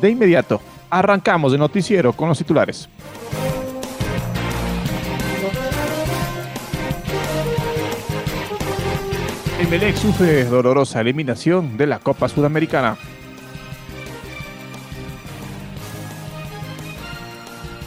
De 0.00 0.08
inmediato, 0.08 0.60
arrancamos 0.88 1.52
el 1.52 1.58
noticiero 1.58 2.12
con 2.14 2.28
los 2.28 2.38
titulares. 2.38 2.88
Emelec 9.60 9.94
sufre 9.96 10.44
dolorosa 10.44 11.02
eliminación 11.02 11.76
de 11.76 11.86
la 11.86 11.98
Copa 11.98 12.28
Sudamericana. 12.28 12.96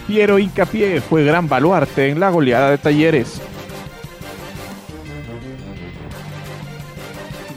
Piero 0.07 0.37
Incapié 0.37 1.01
fue 1.01 1.23
gran 1.23 1.49
baluarte 1.49 2.09
en 2.09 2.19
la 2.19 2.29
goleada 2.29 2.69
de 2.69 2.77
Talleres. 2.77 3.41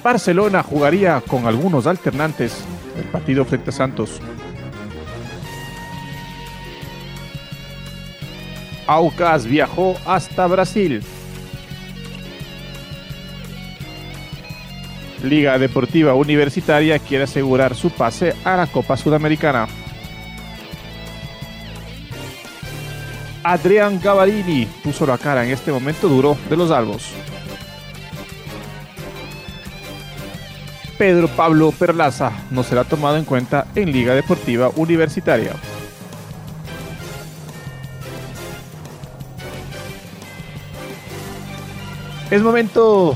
Barcelona 0.02 0.62
jugaría 0.62 1.20
con 1.20 1.46
algunos 1.46 1.86
alternantes 1.86 2.64
el 2.96 3.04
partido 3.04 3.44
frente 3.44 3.70
a 3.70 3.72
Santos. 3.72 4.20
Aucas 8.86 9.46
viajó 9.46 9.96
hasta 10.06 10.46
Brasil. 10.46 11.02
Liga 15.22 15.58
Deportiva 15.58 16.14
Universitaria 16.14 16.98
quiere 16.98 17.24
asegurar 17.24 17.74
su 17.74 17.90
pase 17.90 18.34
a 18.44 18.56
la 18.56 18.66
Copa 18.66 18.96
Sudamericana. 18.96 19.66
Adrián 23.42 24.00
Gavarini 24.02 24.66
puso 24.82 25.06
la 25.06 25.18
cara 25.18 25.44
en 25.44 25.52
este 25.52 25.72
momento 25.72 26.08
duro 26.08 26.36
de 26.48 26.56
los 26.56 26.70
albos. 26.70 27.10
Pedro 30.98 31.28
Pablo 31.28 31.72
Perlaza 31.72 32.32
no 32.50 32.62
será 32.62 32.84
tomado 32.84 33.16
en 33.16 33.24
cuenta 33.24 33.66
en 33.74 33.92
Liga 33.92 34.14
Deportiva 34.14 34.70
Universitaria. 34.76 35.52
Es 42.28 42.42
momento 42.42 43.14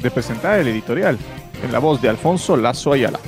de 0.00 0.08
presentar 0.08 0.60
el 0.60 0.68
editorial 0.68 1.18
en 1.64 1.72
la 1.72 1.80
voz 1.80 2.00
de 2.00 2.08
Alfonso 2.08 2.56
Lazo 2.56 2.92
Ayala. 2.92 3.18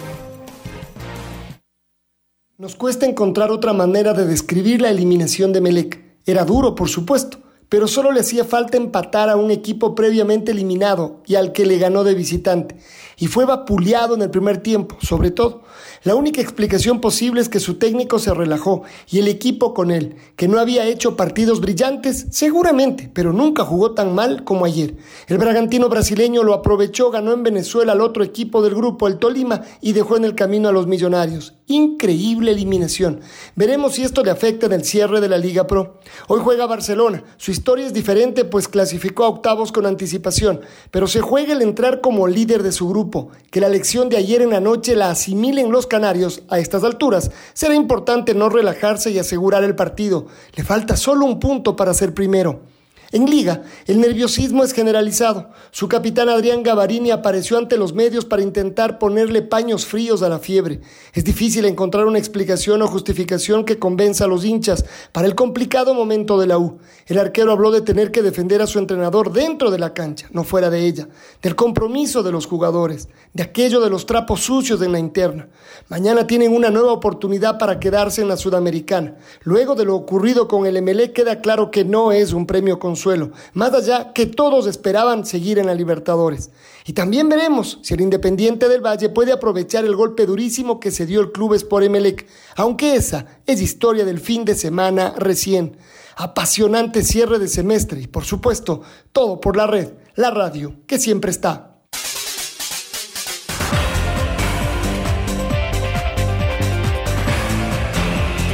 Nos 2.57 2.77
cuesta 2.77 3.05
encontrar 3.05 3.51
otra 3.51 3.73
manera 3.73 4.15
de 4.15 4.27
describir 4.27 4.81
la 4.81 4.91
eliminación 4.91 5.53
de 5.53 5.61
Melec. 5.61 6.01
Era 6.25 6.45
duro, 6.45 6.77
por 6.77 6.89
supuesto, 6.89 7.39
pero 7.69 7.89
solo 7.89 8.13
le 8.13 8.21
hacía 8.21 8.45
falta 8.45 8.77
empatar 8.77 9.29
a 9.29 9.35
un 9.35 9.51
equipo 9.51 9.97
previamente 9.97 10.53
eliminado 10.53 11.21
y 11.27 11.35
al 11.35 11.51
que 11.51 11.67
le 11.67 11.79
ganó 11.79 12.05
de 12.05 12.15
visitante. 12.15 12.77
Y 13.23 13.29
fue 13.29 13.45
vapuleado 13.45 14.17
en 14.17 14.23
el 14.23 14.31
primer 14.31 14.59
tiempo, 14.65 14.97
sobre 15.01 15.31
todo. 15.31 15.63
La 16.03 16.17
única 16.17 16.41
explicación 16.41 17.01
posible 17.01 17.41
es 17.41 17.49
que 17.49 17.61
su 17.61 17.75
técnico 17.75 18.19
se 18.19 18.35
relajó 18.35 18.83
y 19.09 19.21
el 19.21 19.29
equipo 19.29 19.75
con 19.75 19.93
él, 19.93 20.17
que 20.35 20.49
no 20.49 20.59
había 20.59 20.87
hecho 20.87 21.17
partidos 21.17 21.61
brillantes, 21.61 22.27
seguramente, 22.33 23.09
pero 23.15 23.33
nunca 23.33 23.65
jugó 23.65 23.93
tan 23.93 24.13
mal 24.13 24.43
como 24.43 24.65
ayer. 24.65 24.97
El 25.29 25.39
Bragantino 25.39 25.89
brasileño 25.89 26.43
lo 26.43 26.53
aprovechó, 26.53 27.13
ganó 27.13 27.33
en 27.33 27.45
Venezuela 27.45 27.93
al 27.93 28.01
otro 28.01 28.25
equipo 28.25 28.61
del 28.61 28.75
grupo, 28.75 29.07
el 29.07 29.19
Tolima, 29.19 29.63
y 29.81 29.93
dejó 29.93 30.17
en 30.17 30.25
el 30.25 30.35
camino 30.35 30.69
a 30.69 30.73
los 30.73 30.89
millonarios. 30.89 31.55
Increíble 31.69 32.51
eliminación. 32.51 33.21
Veremos 33.55 33.95
si 33.95 34.03
esto 34.03 34.25
le 34.25 34.33
afecta 34.33 34.67
en 34.67 34.73
el 34.73 34.85
cierre 34.85 35.21
de 35.21 35.29
la 35.29 35.39
Liga 35.39 35.69
Pro. 35.69 36.01
Hoy 36.27 36.41
juega 36.43 36.67
Barcelona. 36.67 37.23
Su 37.37 37.53
historia 37.53 37.87
es 37.87 37.93
diferente, 37.93 38.45
pues 38.45 38.67
clasificó 38.67 39.25
a 39.25 39.29
octavos 39.29 39.71
con 39.71 39.87
anticipación, 39.87 40.61
pero 40.91 41.07
se 41.07 41.21
juega 41.21 41.53
el 41.53 41.63
entrar 41.63 42.01
como 42.01 42.27
líder 42.27 42.65
de 42.65 42.73
su 42.73 42.89
grupo. 42.89 43.12
Que 43.51 43.61
la 43.61 43.69
lección 43.69 44.09
de 44.09 44.17
ayer 44.17 44.43
en 44.43 44.51
la 44.51 44.61
noche 44.61 44.97
la 44.97 45.11
asimilen 45.11 45.71
los 45.71 45.87
Canarios 45.87 46.43
a 46.49 46.59
estas 46.59 46.85
alturas, 46.85 47.31
será 47.53 47.75
importante 47.75 48.35
no 48.35 48.49
relajarse 48.49 49.11
y 49.11 49.19
asegurar 49.19 49.65
el 49.65 49.75
partido. 49.75 50.27
Le 50.55 50.65
falta 50.65 50.97
solo 50.97 51.27
un 51.27 51.39
punto 51.39 51.77
para 51.77 51.95
ser 51.95 52.15
primero. 52.15 52.72
En 53.15 53.27
Liga, 53.27 53.61
el 53.87 54.01
nerviosismo 54.01 54.65
es 54.65 54.73
generalizado. 54.73 55.51
Su 55.71 55.87
capitán 55.87 56.31
Adrián 56.31 56.63
Gavarini 56.63 57.11
apareció 57.11 57.59
ante 57.59 57.77
los 57.77 57.93
medios 57.93 58.25
para 58.25 58.43
intentar 58.43 58.99
ponerle 58.99 59.43
paños 59.43 59.85
fríos 59.85 60.23
a 60.23 60.31
la 60.31 60.39
fiebre. 60.39 60.81
Es 61.13 61.23
difícil 61.23 61.67
encontrar 61.67 62.07
una 62.07 62.19
explicación 62.19 62.81
o 62.81 62.89
justificación 62.89 63.67
que 63.67 63.79
convenza 63.79 64.25
a 64.25 64.29
los 64.29 64.47
hinchas 64.47 64.87
para 65.13 65.27
el 65.27 65.35
complicado 65.35 65.93
momento 65.93 66.41
de 66.41 66.47
la 66.47 66.57
U. 66.57 66.79
El 67.07 67.19
arquero 67.19 67.53
habló 67.53 67.71
de 67.71 67.83
tener 67.83 68.13
que 68.13 68.23
defender 68.23 68.63
a 68.63 68.67
su 68.67 68.79
entrenador 68.79 69.31
dentro 69.31 69.71
de 69.71 69.79
la 69.79 69.93
cancha, 69.93 70.29
no 70.31 70.43
fuera 70.43 70.71
de 70.71 70.87
ella, 70.87 71.07
del 71.43 71.55
compromiso 71.55 72.23
de 72.23 72.33
los 72.33 72.47
jugadores, 72.47 73.11
de 73.35 73.43
aquello 73.43 73.83
de 73.83 73.91
los 73.91 74.07
trapos 74.07 74.41
sucios 74.41 74.81
en 74.81 74.93
la 74.93 74.99
interna. 74.99 75.51
Mañana 75.91 76.27
tienen 76.27 76.55
una 76.55 76.71
nueva 76.71 76.93
oportunidad 76.93 77.59
para 77.59 77.79
quedarse 77.79 78.23
en 78.23 78.29
la 78.29 78.39
Sudamericana. 78.39 79.17
Luego 79.43 79.75
de 79.75 79.85
lo 79.85 79.97
ocurrido 79.97 80.49
con 80.49 80.65
el 80.65 80.81
MLE 80.81 81.13
queda 81.13 81.43
claro 81.43 81.71
que 81.71 81.85
no 81.85 82.11
es 82.11 82.33
un 82.33 82.47
premio 82.47 82.79
con 82.79 83.02
suelo, 83.03 83.33
más 83.53 83.75
allá 83.75 84.13
que 84.13 84.27
todos 84.27 84.67
esperaban 84.67 85.27
seguir 85.27 85.59
en 85.59 85.67
la 85.67 85.75
Libertadores. 85.75 86.51
Y 86.87 86.95
también 86.95 87.29
veremos 87.29 87.79
si 87.83 87.95
el 87.95 88.01
Independiente 88.01 88.69
del 88.69 88.85
Valle 88.85 89.09
puede 89.09 89.33
aprovechar 89.33 89.85
el 89.85 89.97
golpe 89.97 90.27
durísimo 90.27 90.81
que 90.81 90.91
se 90.91 91.07
dio 91.07 91.21
el 91.21 91.33
club 91.33 91.69
por 91.69 91.83
Emelec, 91.83 92.27
aunque 92.57 92.95
esa 92.95 93.27
es 93.47 93.61
historia 93.61 94.05
del 94.05 94.21
fin 94.21 94.45
de 94.45 94.55
semana 94.55 95.15
recién. 95.17 95.77
Apasionante 96.17 97.03
cierre 97.03 97.39
de 97.39 97.49
semestre 97.49 98.01
y 98.01 98.07
por 98.07 98.25
supuesto, 98.25 98.83
todo 99.13 99.41
por 99.41 99.57
la 99.57 99.67
red, 99.67 99.91
la 100.15 100.31
radio, 100.31 100.75
que 100.87 100.99
siempre 100.99 101.31
está. 101.31 101.72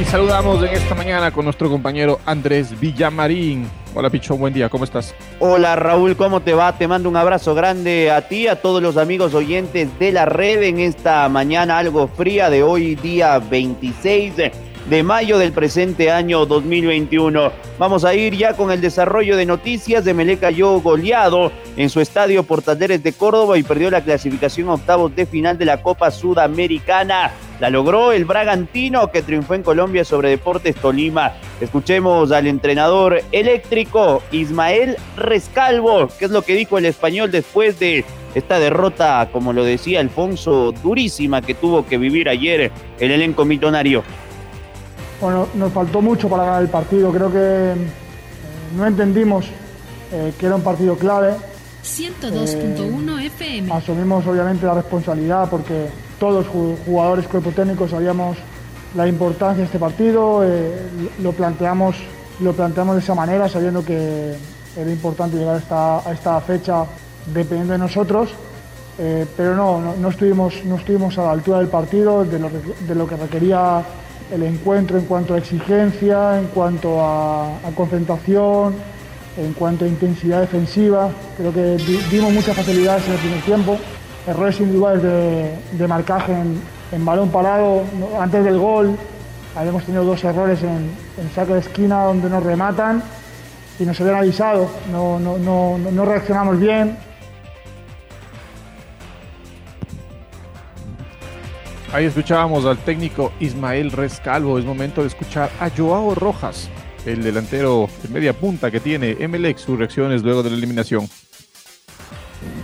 Saludamos 0.09 0.63
en 0.63 0.69
esta 0.69 0.95
mañana 0.95 1.29
con 1.29 1.45
nuestro 1.45 1.69
compañero 1.69 2.19
Andrés 2.25 2.79
Villamarín. 2.79 3.69
Hola 3.93 4.09
Picho, 4.09 4.35
buen 4.35 4.51
día, 4.51 4.67
¿cómo 4.67 4.83
estás? 4.83 5.13
Hola 5.39 5.75
Raúl, 5.75 6.15
¿cómo 6.15 6.41
te 6.41 6.53
va? 6.55 6.75
Te 6.75 6.87
mando 6.87 7.09
un 7.09 7.15
abrazo 7.15 7.53
grande 7.53 8.09
a 8.09 8.27
ti, 8.27 8.47
a 8.47 8.59
todos 8.59 8.81
los 8.81 8.97
amigos 8.97 9.35
oyentes 9.35 9.87
de 9.99 10.11
la 10.11 10.25
red 10.25 10.63
en 10.63 10.79
esta 10.79 11.29
mañana 11.29 11.77
algo 11.77 12.07
fría 12.07 12.49
de 12.49 12.63
hoy, 12.63 12.95
día 12.95 13.37
26 13.37 14.33
de 14.89 15.03
mayo 15.03 15.37
del 15.37 15.51
presente 15.51 16.09
año 16.09 16.47
2021. 16.47 17.51
Vamos 17.77 18.03
a 18.03 18.15
ir 18.15 18.35
ya 18.35 18.53
con 18.53 18.71
el 18.71 18.81
desarrollo 18.81 19.37
de 19.37 19.45
noticias. 19.45 20.03
De 20.03 20.15
Melé 20.15 20.37
cayó 20.37 20.79
goleado 20.79 21.51
en 21.77 21.91
su 21.91 22.01
estadio 22.01 22.41
Portaleres 22.41 23.03
de 23.03 23.13
Córdoba 23.13 23.59
y 23.59 23.63
perdió 23.63 23.91
la 23.91 24.01
clasificación 24.01 24.69
a 24.69 24.73
octavos 24.73 25.15
de 25.15 25.27
final 25.27 25.59
de 25.59 25.65
la 25.65 25.83
Copa 25.83 26.09
Sudamericana. 26.09 27.31
La 27.59 27.69
logró 27.69 28.13
el 28.13 28.23
Bragantino 28.23 29.11
que 29.11 29.21
triunfó 29.21 29.53
en 29.53 29.63
Colombia 29.63 30.05
sobre 30.05 30.29
Deportes 30.29 30.75
Tolima. 30.75 31.33
Escuchemos 31.59 32.31
al 32.31 32.47
entrenador 32.47 33.21
eléctrico 33.33 34.23
Ismael 34.31 34.95
Rescalvo, 35.17 36.07
que 36.07 36.25
es 36.25 36.31
lo 36.31 36.41
que 36.41 36.55
dijo 36.55 36.77
el 36.77 36.85
español 36.85 37.31
después 37.31 37.77
de 37.79 38.05
esta 38.33 38.59
derrota, 38.59 39.27
como 39.33 39.51
lo 39.51 39.65
decía 39.65 39.99
Alfonso, 39.99 40.71
durísima 40.83 41.41
que 41.41 41.53
tuvo 41.53 41.85
que 41.85 41.97
vivir 41.97 42.29
ayer 42.29 42.71
el 42.97 43.11
elenco 43.11 43.43
mitonario. 43.43 44.03
Bueno, 45.19 45.47
nos 45.55 45.73
faltó 45.73 46.01
mucho 46.01 46.29
para 46.29 46.45
ganar 46.45 46.61
el 46.61 46.69
partido. 46.69 47.11
Creo 47.11 47.29
que 47.29 47.39
eh, 47.39 47.75
no 48.77 48.85
entendimos 48.85 49.45
eh, 50.13 50.31
que 50.39 50.45
era 50.45 50.55
un 50.55 50.63
partido 50.63 50.95
clave. 50.95 51.33
102.1 51.83 53.21
FM. 53.25 53.73
Asumimos 53.73 54.25
obviamente 54.25 54.65
la 54.65 54.75
responsabilidad 54.75 55.49
porque 55.49 55.89
todos 56.19 56.45
jugadores, 56.47 57.27
cuerpo 57.27 57.51
técnico, 57.51 57.87
sabíamos 57.87 58.37
la 58.95 59.07
importancia 59.07 59.59
de 59.59 59.65
este 59.65 59.79
partido. 59.79 60.43
Eh, 60.43 61.09
lo, 61.21 61.31
planteamos, 61.31 61.95
lo 62.39 62.53
planteamos 62.53 62.95
de 62.95 63.01
esa 63.01 63.15
manera, 63.15 63.47
sabiendo 63.47 63.83
que 63.83 64.35
era 64.77 64.91
importante 64.91 65.37
llegar 65.37 65.55
a 65.71 66.11
esta, 66.11 66.37
a 66.37 66.41
fecha 66.41 66.85
dependiendo 67.33 67.73
de 67.73 67.79
nosotros. 67.79 68.29
eh, 68.97 69.25
pero 69.37 69.55
no, 69.55 69.95
no, 69.95 70.09
estuvimos, 70.09 70.65
no 70.65 70.75
estuvimos 70.75 71.17
a 71.17 71.23
la 71.23 71.31
altura 71.31 71.59
del 71.59 71.69
partido, 71.69 72.25
de 72.25 72.37
lo, 72.37 72.49
de 72.49 72.95
lo 72.95 73.07
que 73.07 73.15
requería 73.15 73.83
el 74.31 74.43
encuentro 74.43 74.97
en 74.97 75.05
cuanto 75.05 75.33
a 75.33 75.37
exigencia, 75.37 76.39
en 76.39 76.47
cuanto 76.47 77.01
a, 77.01 77.51
concentración, 77.75 78.75
en 79.37 79.53
cuanto 79.53 79.85
a 79.85 79.87
intensidad 79.87 80.41
defensiva. 80.41 81.09
Creo 81.37 81.53
que 81.53 81.77
dimos 82.11 82.33
muchas 82.33 82.55
facilidades 82.55 83.05
en 83.07 83.13
el 83.13 83.19
primer 83.19 83.41
tiempo, 83.41 83.77
errores 84.27 84.59
individuales 84.59 85.03
de, 85.03 85.55
de 85.71 85.87
marcaje 85.87 86.33
en, 86.33 87.05
balón 87.05 87.29
parado 87.29 87.83
antes 88.19 88.43
del 88.43 88.57
gol. 88.57 88.95
Habíamos 89.55 89.83
tenido 89.83 90.03
dos 90.03 90.23
errores 90.23 90.61
en, 90.63 90.91
en 91.17 91.31
saque 91.33 91.53
de 91.53 91.59
esquina 91.59 92.03
donde 92.03 92.29
nos 92.29 92.43
rematan 92.43 93.03
y 93.79 93.83
nos 93.83 93.99
habían 94.01 94.17
avisado. 94.17 94.69
No, 94.91 95.19
no, 95.19 95.37
no, 95.37 95.77
no 95.77 96.05
reaccionamos 96.05 96.59
bien. 96.59 96.97
Ahí 101.91 102.05
escuchábamos 102.05 102.65
al 102.65 102.77
técnico 102.77 103.33
Ismael 103.39 103.91
Rescalvo. 103.91 104.59
Es 104.59 104.65
momento 104.65 105.01
de 105.01 105.07
escuchar 105.07 105.49
a 105.59 105.71
Joao 105.75 106.13
Rojas, 106.13 106.69
el 107.03 107.23
delantero 107.23 107.89
de 108.03 108.09
media 108.09 108.33
punta 108.33 108.69
que 108.69 108.79
tiene 108.79 109.17
Emelec, 109.19 109.57
sus 109.57 109.79
reacciones 109.79 110.21
luego 110.21 110.43
de 110.43 110.51
la 110.51 110.55
eliminación. 110.57 111.09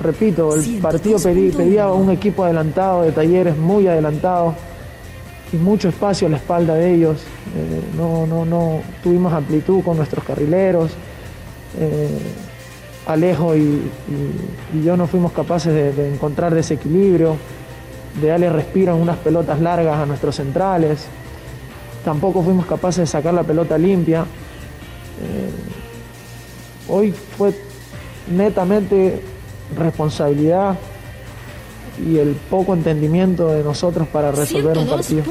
Repito, 0.05 0.55
el 0.55 0.79
partido 0.79 1.17
pedía 1.19 1.91
un 1.91 2.11
equipo 2.11 2.43
adelantado, 2.43 3.01
de 3.01 3.11
talleres 3.11 3.57
muy 3.57 3.87
adelantado 3.87 4.53
y 5.51 5.57
mucho 5.57 5.89
espacio 5.89 6.27
a 6.27 6.31
la 6.31 6.37
espalda 6.37 6.75
de 6.75 6.93
ellos. 6.93 7.23
Eh, 7.55 7.81
no, 7.97 8.27
no, 8.27 8.45
no 8.45 8.81
tuvimos 9.01 9.33
amplitud 9.33 9.83
con 9.83 9.97
nuestros 9.97 10.23
carrileros. 10.23 10.91
Eh, 11.79 12.09
Alejo 13.07 13.55
y, 13.55 13.81
yo 14.83 14.95
no 14.95 15.07
fuimos 15.07 15.31
capaces 15.31 15.95
de 15.95 16.13
encontrar 16.13 16.53
desequilibrio 16.53 17.37
de 18.21 18.27
darle 18.27 18.49
respiro 18.49 18.95
en 18.95 19.01
unas 19.01 19.17
pelotas 19.17 19.59
largas 19.59 19.97
a 19.97 20.05
nuestros 20.05 20.35
centrales. 20.35 21.05
Tampoco 22.03 22.43
fuimos 22.43 22.65
capaces 22.65 22.99
de 22.99 23.07
sacar 23.07 23.33
la 23.33 23.43
pelota 23.43 23.77
limpia. 23.77 24.21
Eh, 24.21 25.49
hoy 26.89 27.11
fue 27.11 27.53
netamente 28.31 29.21
responsabilidad 29.77 30.77
y 32.05 32.17
el 32.17 32.35
poco 32.49 32.73
entendimiento 32.73 33.47
de 33.49 33.63
nosotros 33.63 34.07
para 34.07 34.31
resolver 34.31 34.77
un 34.77 34.87
partido. 34.87 35.23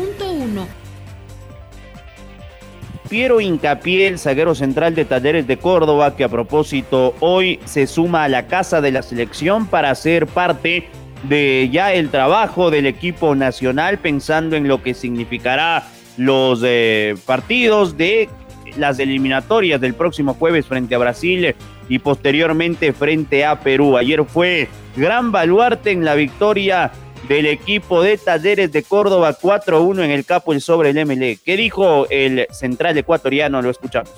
Piero 3.09 3.41
Incapié, 3.41 4.09
el 4.09 4.19
zaguero 4.19 4.55
central 4.55 4.95
de 4.95 5.05
Talleres 5.05 5.47
de 5.47 5.59
Córdoba, 5.59 6.17
que 6.17 6.25
a 6.25 6.29
propósito 6.29 7.15
hoy 7.21 7.61
se 7.65 7.87
suma 7.87 8.25
a 8.25 8.29
la 8.29 8.47
casa 8.47 8.81
de 8.81 8.91
la 8.91 9.03
selección 9.03 9.67
para 9.67 9.95
ser 9.95 10.27
parte 10.27 10.89
de 11.29 11.69
ya 11.71 11.93
el 11.93 12.11
trabajo 12.11 12.71
del 12.71 12.87
equipo 12.87 13.35
nacional, 13.35 13.99
pensando 13.99 14.57
en 14.57 14.69
lo 14.69 14.83
que 14.83 14.95
significará 14.95 15.85
los 16.17 16.63
eh, 16.65 17.15
partidos 17.27 17.97
de 17.97 18.29
las 18.77 18.99
eliminatorias 18.99 19.81
del 19.81 19.95
próximo 19.95 20.35
jueves 20.35 20.67
frente 20.67 20.95
a 20.95 20.99
Brasil 20.99 21.55
y 21.89 21.99
posteriormente 21.99 22.93
frente 22.93 23.45
a 23.45 23.61
Perú. 23.61 23.97
Ayer 23.97 24.25
fue 24.25 24.69
gran 24.97 25.33
baluarte 25.33 25.91
en 25.91 26.05
la 26.05 26.15
victoria 26.15 26.93
del 27.29 27.47
equipo 27.47 28.03
de 28.03 28.19
Talleres 28.19 28.71
de 28.73 28.83
Córdoba 28.83 29.37
4-1 29.41 30.05
en 30.05 30.11
el 30.11 30.25
capo 30.25 30.53
el 30.53 30.61
sobre 30.61 30.91
el 30.91 31.07
MLE. 31.07 31.39
¿Qué 31.45 31.57
dijo 31.57 32.07
el 32.11 32.47
central 32.51 32.99
ecuatoriano? 32.99 33.63
Lo 33.63 33.71
escuchamos. 33.71 34.13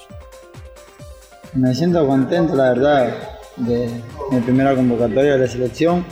Me 1.54 1.74
siento 1.74 2.06
contento, 2.06 2.54
la 2.54 2.70
verdad, 2.70 3.14
de 3.56 3.88
mi 4.30 4.40
primera 4.40 4.74
convocatoria 4.74 5.32
de 5.32 5.38
la 5.38 5.46
selección 5.46 6.04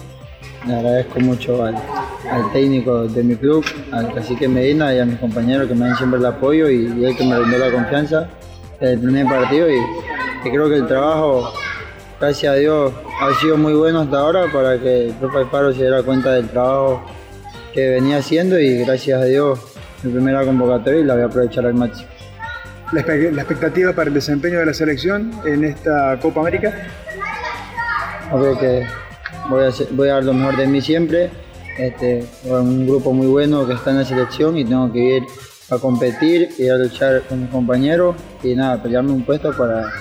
le 0.67 0.75
agradezco 0.75 1.21
mucho 1.21 1.65
al, 1.65 1.75
técnico 2.53 3.05
de 3.05 3.23
mi 3.23 3.37
club, 3.37 3.65
al 3.93 4.13
cacique 4.15 4.49
Medina 4.49 4.95
y 4.95 4.99
a 4.99 5.05
mis 5.05 5.19
compañeros 5.19 5.69
que 5.69 5.75
me 5.75 5.87
dan 5.87 5.97
siempre 5.97 6.19
el 6.19 6.27
apoyo 6.27 6.69
y, 6.69 6.87
y 6.97 7.05
él 7.05 7.17
que 7.17 7.25
me 7.25 7.39
brindó 7.39 7.59
la 7.59 7.71
confianza 7.71 8.29
en 8.81 8.89
el 8.89 8.99
primer 8.99 9.27
partido 9.27 9.69
y, 9.71 9.79
creo 10.43 10.69
que 10.69 10.77
el 10.77 10.87
trabajo, 10.87 11.53
gracias 12.21 12.53
a 12.53 12.57
Dios, 12.57 12.93
ha 13.21 13.41
sido 13.41 13.57
muy 13.57 13.73
bueno 13.73 14.01
hasta 14.01 14.19
ahora 14.19 14.47
para 14.53 14.79
que 14.79 15.07
el 15.07 15.15
profe 15.15 15.39
Alfaro 15.39 15.73
se 15.73 15.83
diera 15.83 16.03
cuenta 16.03 16.33
del 16.33 16.49
trabajo 16.49 17.03
que 17.73 17.89
venía 17.91 18.19
haciendo 18.19 18.59
y 18.61 18.79
gracias 18.85 19.23
a 19.23 19.25
Dios 19.25 19.59
mi 20.03 20.13
primera 20.13 20.45
convocatoria 20.45 21.01
y 21.01 21.05
la 21.05 21.15
voy 21.15 21.23
a 21.23 21.27
aprovechar 21.27 21.67
al 21.67 21.75
máximo. 21.75 22.09
La, 22.93 23.01
expectativa 23.01 23.93
para 23.93 24.09
el 24.09 24.15
desempeño 24.15 24.59
de 24.59 24.67
la 24.67 24.75
selección 24.75 25.33
en 25.47 25.65
esta 25.65 26.19
Copa 26.21 26.41
América? 26.41 26.73
Creo 28.31 28.59
que 28.59 28.87
voy 29.49 29.65
a, 29.65 29.71
voy 29.93 30.09
a 30.11 30.15
dar 30.15 30.25
lo 30.25 30.35
mejor 30.35 30.57
de 30.57 30.67
mí 30.67 30.81
siempre. 30.81 31.31
Este, 31.79 32.25
un 32.45 32.87
grupo 32.87 33.13
muy 33.13 33.27
bueno 33.27 33.67
que 33.67 33.75
está 33.75 33.91
en 33.91 33.99
la 33.99 34.05
selección 34.05 34.57
y 34.57 34.65
tengo 34.65 34.93
que 34.93 35.17
ir 35.17 35.23
a 35.71 35.79
competir, 35.79 36.51
ir 36.59 36.71
a 36.71 36.77
luchar 36.77 37.23
con 37.23 37.43
mis 37.43 37.51
compañeros 37.51 38.15
y 38.43 38.55
nada, 38.55 38.83
pelearme 38.83 39.13
un 39.13 39.25
puesto 39.25 39.53
para 39.57 39.93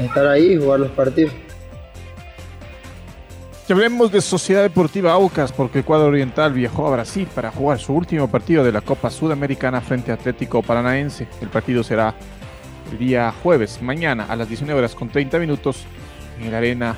estar 0.00 0.26
ahí 0.26 0.52
y 0.52 0.56
jugar 0.58 0.80
los 0.80 0.90
partidos. 0.90 1.32
Y 3.68 3.72
hablemos 3.72 4.12
de 4.12 4.20
Sociedad 4.20 4.62
Deportiva 4.62 5.12
Aucas, 5.12 5.50
porque 5.50 5.80
Ecuador 5.80 6.10
Oriental 6.10 6.52
viajó 6.52 6.86
a 6.86 6.90
Brasil 6.90 7.26
para 7.34 7.50
jugar 7.50 7.80
su 7.80 7.92
último 7.94 8.28
partido 8.28 8.62
de 8.62 8.70
la 8.70 8.80
Copa 8.80 9.10
Sudamericana 9.10 9.80
frente 9.80 10.12
a 10.12 10.14
Atlético 10.14 10.62
Paranaense. 10.62 11.26
El 11.40 11.48
partido 11.48 11.82
será 11.82 12.14
el 12.92 12.98
día 12.98 13.34
jueves, 13.42 13.82
mañana 13.82 14.26
a 14.28 14.36
las 14.36 14.48
19 14.48 14.78
horas 14.78 14.94
con 14.94 15.08
30 15.08 15.40
minutos 15.40 15.84
en 16.40 16.52
la 16.52 16.58
arena 16.58 16.96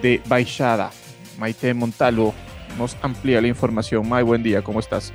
de 0.00 0.22
Baixada. 0.26 0.90
Maite 1.38 1.74
Montalvo 1.74 2.34
nos 2.78 2.96
amplía 3.02 3.40
la 3.40 3.48
información. 3.48 4.08
May, 4.08 4.22
buen 4.22 4.42
día, 4.42 4.62
¿cómo 4.62 4.80
estás? 4.80 5.12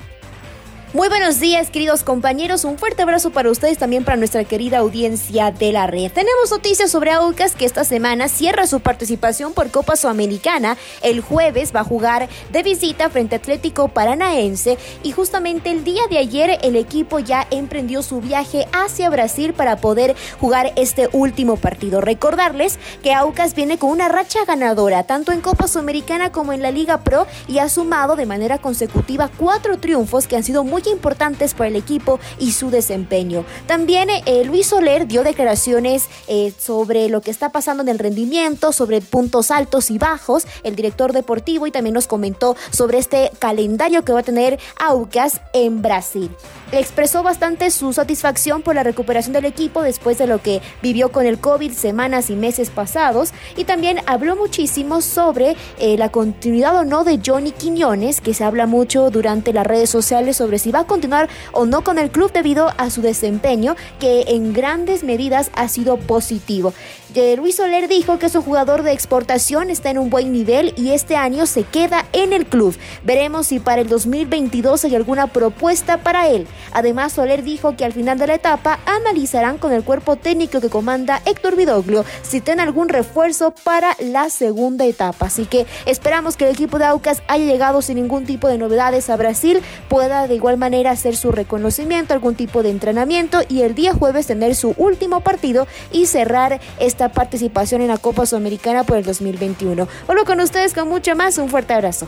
Muy 0.93 1.07
buenos 1.07 1.39
días, 1.39 1.69
queridos 1.69 2.03
compañeros. 2.03 2.65
Un 2.65 2.77
fuerte 2.77 3.03
abrazo 3.03 3.29
para 3.29 3.49
ustedes, 3.49 3.77
también 3.77 4.03
para 4.03 4.17
nuestra 4.17 4.43
querida 4.43 4.79
audiencia 4.79 5.49
de 5.49 5.71
la 5.71 5.87
red. 5.87 6.11
Tenemos 6.11 6.51
noticias 6.51 6.91
sobre 6.91 7.11
Aucas 7.11 7.55
que 7.55 7.63
esta 7.63 7.85
semana 7.85 8.27
cierra 8.27 8.67
su 8.67 8.81
participación 8.81 9.53
por 9.53 9.71
Copa 9.71 9.95
Sudamericana. 9.95 10.75
El 11.01 11.21
jueves 11.21 11.73
va 11.73 11.79
a 11.79 11.85
jugar 11.85 12.27
de 12.51 12.63
visita 12.63 13.09
frente 13.09 13.35
a 13.35 13.37
Atlético 13.37 13.87
Paranaense 13.87 14.77
y 15.01 15.13
justamente 15.13 15.71
el 15.71 15.85
día 15.85 16.01
de 16.09 16.17
ayer 16.17 16.59
el 16.61 16.75
equipo 16.75 17.19
ya 17.19 17.47
emprendió 17.51 18.03
su 18.03 18.19
viaje 18.19 18.67
hacia 18.73 19.09
Brasil 19.09 19.53
para 19.53 19.77
poder 19.77 20.13
jugar 20.41 20.73
este 20.75 21.07
último 21.13 21.55
partido. 21.55 22.01
Recordarles 22.01 22.79
que 23.01 23.13
Aucas 23.13 23.55
viene 23.55 23.77
con 23.77 23.91
una 23.91 24.09
racha 24.09 24.43
ganadora 24.43 25.03
tanto 25.03 25.31
en 25.31 25.39
Copa 25.39 25.69
Sudamericana 25.69 26.33
como 26.33 26.51
en 26.51 26.61
la 26.61 26.71
Liga 26.71 26.97
Pro 26.97 27.27
y 27.47 27.59
ha 27.59 27.69
sumado 27.69 28.17
de 28.17 28.25
manera 28.25 28.57
consecutiva 28.57 29.31
cuatro 29.37 29.77
triunfos 29.79 30.27
que 30.27 30.35
han 30.35 30.43
sido 30.43 30.65
muy 30.65 30.80
importantes 30.89 31.53
para 31.53 31.69
el 31.69 31.75
equipo 31.75 32.19
y 32.39 32.51
su 32.51 32.69
desempeño. 32.69 33.45
También 33.67 34.09
eh, 34.09 34.43
Luis 34.45 34.67
Soler 34.67 35.07
dio 35.07 35.23
declaraciones 35.23 36.07
eh, 36.27 36.53
sobre 36.57 37.09
lo 37.09 37.21
que 37.21 37.31
está 37.31 37.51
pasando 37.51 37.83
en 37.83 37.89
el 37.89 37.99
rendimiento, 37.99 38.71
sobre 38.71 39.01
puntos 39.01 39.51
altos 39.51 39.91
y 39.91 39.97
bajos, 39.97 40.45
el 40.63 40.75
director 40.75 41.13
deportivo 41.13 41.67
y 41.67 41.71
también 41.71 41.93
nos 41.93 42.07
comentó 42.07 42.55
sobre 42.71 42.97
este 42.97 43.31
calendario 43.39 44.03
que 44.03 44.13
va 44.13 44.19
a 44.19 44.23
tener 44.23 44.59
Aucas 44.79 45.41
en 45.53 45.81
Brasil. 45.81 46.31
Expresó 46.71 47.21
bastante 47.21 47.69
su 47.69 47.91
satisfacción 47.91 48.61
por 48.61 48.75
la 48.75 48.83
recuperación 48.83 49.33
del 49.33 49.43
equipo 49.43 49.81
después 49.81 50.17
de 50.17 50.25
lo 50.25 50.41
que 50.41 50.61
vivió 50.81 51.11
con 51.11 51.25
el 51.25 51.37
COVID 51.37 51.73
semanas 51.73 52.29
y 52.29 52.35
meses 52.35 52.69
pasados 52.69 53.33
y 53.57 53.65
también 53.65 53.99
habló 54.05 54.37
muchísimo 54.37 55.01
sobre 55.01 55.57
eh, 55.79 55.97
la 55.97 56.09
continuidad 56.09 56.77
o 56.77 56.85
no 56.85 57.03
de 57.03 57.19
Johnny 57.23 57.51
Quiñones, 57.51 58.21
que 58.21 58.33
se 58.33 58.45
habla 58.45 58.67
mucho 58.67 59.09
durante 59.09 59.51
las 59.51 59.67
redes 59.67 59.89
sociales 59.89 60.37
sobre 60.37 60.59
si 60.59 60.71
va 60.71 60.79
a 60.79 60.87
continuar 60.87 61.27
o 61.51 61.65
no 61.65 61.83
con 61.83 61.97
el 61.97 62.09
club 62.09 62.31
debido 62.31 62.71
a 62.77 62.89
su 62.89 63.01
desempeño 63.01 63.75
que 63.99 64.23
en 64.27 64.53
grandes 64.53 65.03
medidas 65.03 65.51
ha 65.55 65.67
sido 65.67 65.97
positivo. 65.97 66.73
Luis 67.13 67.57
Soler 67.57 67.89
dijo 67.89 68.19
que 68.19 68.29
su 68.29 68.41
jugador 68.41 68.83
de 68.83 68.93
exportación 68.93 69.69
está 69.69 69.89
en 69.89 69.97
un 69.97 70.09
buen 70.09 70.31
nivel 70.31 70.73
y 70.77 70.91
este 70.91 71.17
año 71.17 71.45
se 71.45 71.63
queda 71.63 72.05
en 72.13 72.31
el 72.31 72.45
club. 72.45 72.77
Veremos 73.03 73.47
si 73.47 73.59
para 73.59 73.81
el 73.81 73.89
2022 73.89 74.85
hay 74.85 74.95
alguna 74.95 75.27
propuesta 75.27 75.97
para 75.97 76.29
él. 76.29 76.47
Además, 76.71 77.11
Soler 77.13 77.43
dijo 77.43 77.75
que 77.75 77.83
al 77.83 77.91
final 77.91 78.17
de 78.17 78.27
la 78.27 78.35
etapa 78.35 78.79
analizarán 78.85 79.57
con 79.57 79.73
el 79.73 79.83
cuerpo 79.83 80.15
técnico 80.15 80.61
que 80.61 80.69
comanda 80.69 81.21
Héctor 81.25 81.57
Vidoglio 81.57 82.05
si 82.21 82.39
tiene 82.39 82.61
algún 82.61 82.87
refuerzo 82.87 83.53
para 83.63 83.97
la 83.99 84.29
segunda 84.29 84.85
etapa. 84.85 85.25
Así 85.25 85.45
que 85.45 85.65
esperamos 85.85 86.37
que 86.37 86.45
el 86.45 86.51
equipo 86.51 86.79
de 86.79 86.85
Aucas 86.85 87.21
haya 87.27 87.45
llegado 87.45 87.81
sin 87.81 87.95
ningún 87.95 88.25
tipo 88.25 88.47
de 88.47 88.57
novedades 88.57 89.09
a 89.09 89.17
Brasil, 89.17 89.61
pueda 89.89 90.27
de 90.27 90.35
igual 90.35 90.57
manera 90.57 90.91
hacer 90.91 91.17
su 91.17 91.33
reconocimiento, 91.33 92.13
algún 92.13 92.35
tipo 92.35 92.63
de 92.63 92.69
entrenamiento 92.69 93.39
y 93.49 93.63
el 93.63 93.75
día 93.75 93.93
jueves 93.93 94.27
tener 94.27 94.55
su 94.55 94.73
último 94.77 95.19
partido 95.19 95.67
y 95.91 96.05
cerrar 96.05 96.61
esta 97.01 97.09
participación 97.09 97.81
en 97.81 97.87
la 97.87 97.97
Copa 97.97 98.27
Sudamericana 98.27 98.83
por 98.83 98.97
el 98.97 99.03
2021. 99.03 99.87
Vuelvo 100.05 100.23
con 100.23 100.39
ustedes 100.39 100.75
con 100.75 100.87
mucho 100.87 101.15
más. 101.15 101.35
Un 101.39 101.49
fuerte 101.49 101.73
abrazo. 101.73 102.07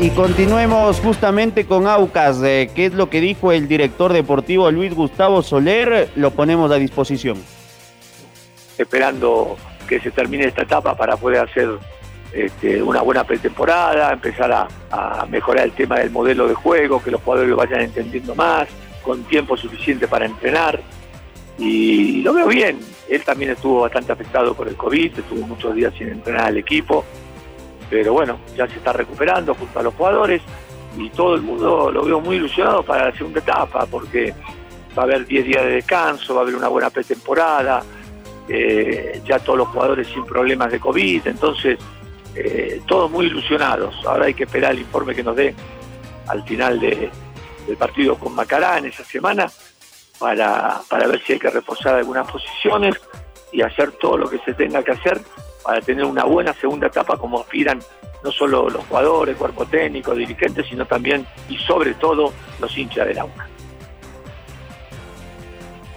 Y 0.00 0.10
continuemos 0.10 0.98
justamente 0.98 1.64
con 1.64 1.86
Aucas, 1.86 2.42
eh, 2.42 2.70
¿qué 2.74 2.86
es 2.86 2.94
lo 2.94 3.08
que 3.08 3.20
dijo 3.20 3.52
el 3.52 3.68
director 3.68 4.12
deportivo 4.12 4.68
Luis 4.72 4.92
Gustavo 4.92 5.44
Soler, 5.44 6.10
lo 6.16 6.32
ponemos 6.32 6.72
a 6.72 6.74
disposición. 6.74 7.40
Esperando 8.76 9.56
que 9.88 10.00
se 10.00 10.10
termine 10.10 10.46
esta 10.46 10.62
etapa 10.62 10.96
para 10.96 11.16
poder 11.16 11.48
hacer 11.48 11.68
este, 12.32 12.82
una 12.82 13.02
buena 13.02 13.22
pretemporada, 13.22 14.12
empezar 14.12 14.50
a, 14.50 14.66
a, 14.90 15.24
mejorar 15.26 15.66
el 15.66 15.72
tema 15.72 16.00
del 16.00 16.10
modelo 16.10 16.48
de 16.48 16.54
juego, 16.54 17.00
que 17.00 17.12
los 17.12 17.22
jugadores 17.22 17.50
lo 17.50 17.56
vayan 17.56 17.82
entendiendo 17.82 18.34
más, 18.34 18.66
con 19.04 19.22
tiempo 19.22 19.56
suficiente 19.56 20.08
para 20.08 20.26
entrenar. 20.26 20.82
Y 21.58 22.22
lo 22.22 22.32
veo 22.34 22.48
bien. 22.48 22.78
Él 23.08 23.22
también 23.22 23.52
estuvo 23.52 23.82
bastante 23.82 24.12
afectado 24.12 24.54
por 24.54 24.66
el 24.68 24.76
COVID, 24.76 25.18
estuvo 25.18 25.46
muchos 25.46 25.74
días 25.74 25.92
sin 25.96 26.08
entrenar 26.08 26.46
al 26.46 26.56
equipo, 26.56 27.04
pero 27.90 28.14
bueno, 28.14 28.38
ya 28.56 28.66
se 28.66 28.76
está 28.76 28.92
recuperando 28.92 29.54
junto 29.54 29.78
a 29.78 29.82
los 29.82 29.94
jugadores 29.94 30.42
y 30.96 31.10
todo 31.10 31.34
el 31.34 31.42
mundo 31.42 31.90
lo 31.92 32.04
veo 32.04 32.20
muy 32.20 32.36
ilusionado 32.36 32.82
para 32.82 33.10
la 33.10 33.16
segunda 33.16 33.40
etapa, 33.40 33.86
porque 33.86 34.34
va 34.96 35.02
a 35.02 35.06
haber 35.06 35.26
10 35.26 35.44
días 35.44 35.64
de 35.64 35.70
descanso, 35.72 36.34
va 36.34 36.40
a 36.40 36.42
haber 36.44 36.54
una 36.56 36.68
buena 36.68 36.90
pretemporada, 36.90 37.82
eh, 38.48 39.20
ya 39.24 39.38
todos 39.38 39.58
los 39.58 39.68
jugadores 39.68 40.08
sin 40.08 40.24
problemas 40.24 40.72
de 40.72 40.80
COVID, 40.80 41.26
entonces 41.26 41.78
eh, 42.34 42.80
todos 42.86 43.10
muy 43.10 43.26
ilusionados. 43.26 43.94
Ahora 44.06 44.26
hay 44.26 44.34
que 44.34 44.44
esperar 44.44 44.72
el 44.72 44.80
informe 44.80 45.14
que 45.14 45.22
nos 45.22 45.36
dé 45.36 45.54
al 46.26 46.42
final 46.44 46.80
del 46.80 47.10
partido 47.78 48.16
con 48.16 48.34
Macará 48.34 48.78
en 48.78 48.86
esa 48.86 49.04
semana 49.04 49.50
para, 50.18 50.80
para 50.88 51.06
ver 51.06 51.22
si 51.22 51.34
hay 51.34 51.38
que 51.38 51.50
reforzar 51.50 51.96
algunas 51.96 52.30
posiciones 52.30 53.00
y 53.52 53.62
hacer 53.62 53.92
todo 53.92 54.18
lo 54.18 54.28
que 54.28 54.38
se 54.38 54.54
tenga 54.54 54.82
que 54.82 54.92
hacer 54.92 55.20
para 55.62 55.80
tener 55.80 56.04
una 56.04 56.24
buena 56.24 56.52
segunda 56.54 56.88
etapa 56.88 57.16
como 57.16 57.40
aspiran 57.40 57.80
no 58.22 58.32
solo 58.32 58.70
los 58.70 58.84
jugadores, 58.86 59.36
cuerpo 59.36 59.66
técnico, 59.66 60.14
dirigentes, 60.14 60.66
sino 60.68 60.86
también 60.86 61.26
y 61.48 61.58
sobre 61.58 61.94
todo 61.94 62.32
los 62.58 62.76
hinchas 62.76 63.06
del 63.06 63.18
AUCA. 63.18 63.48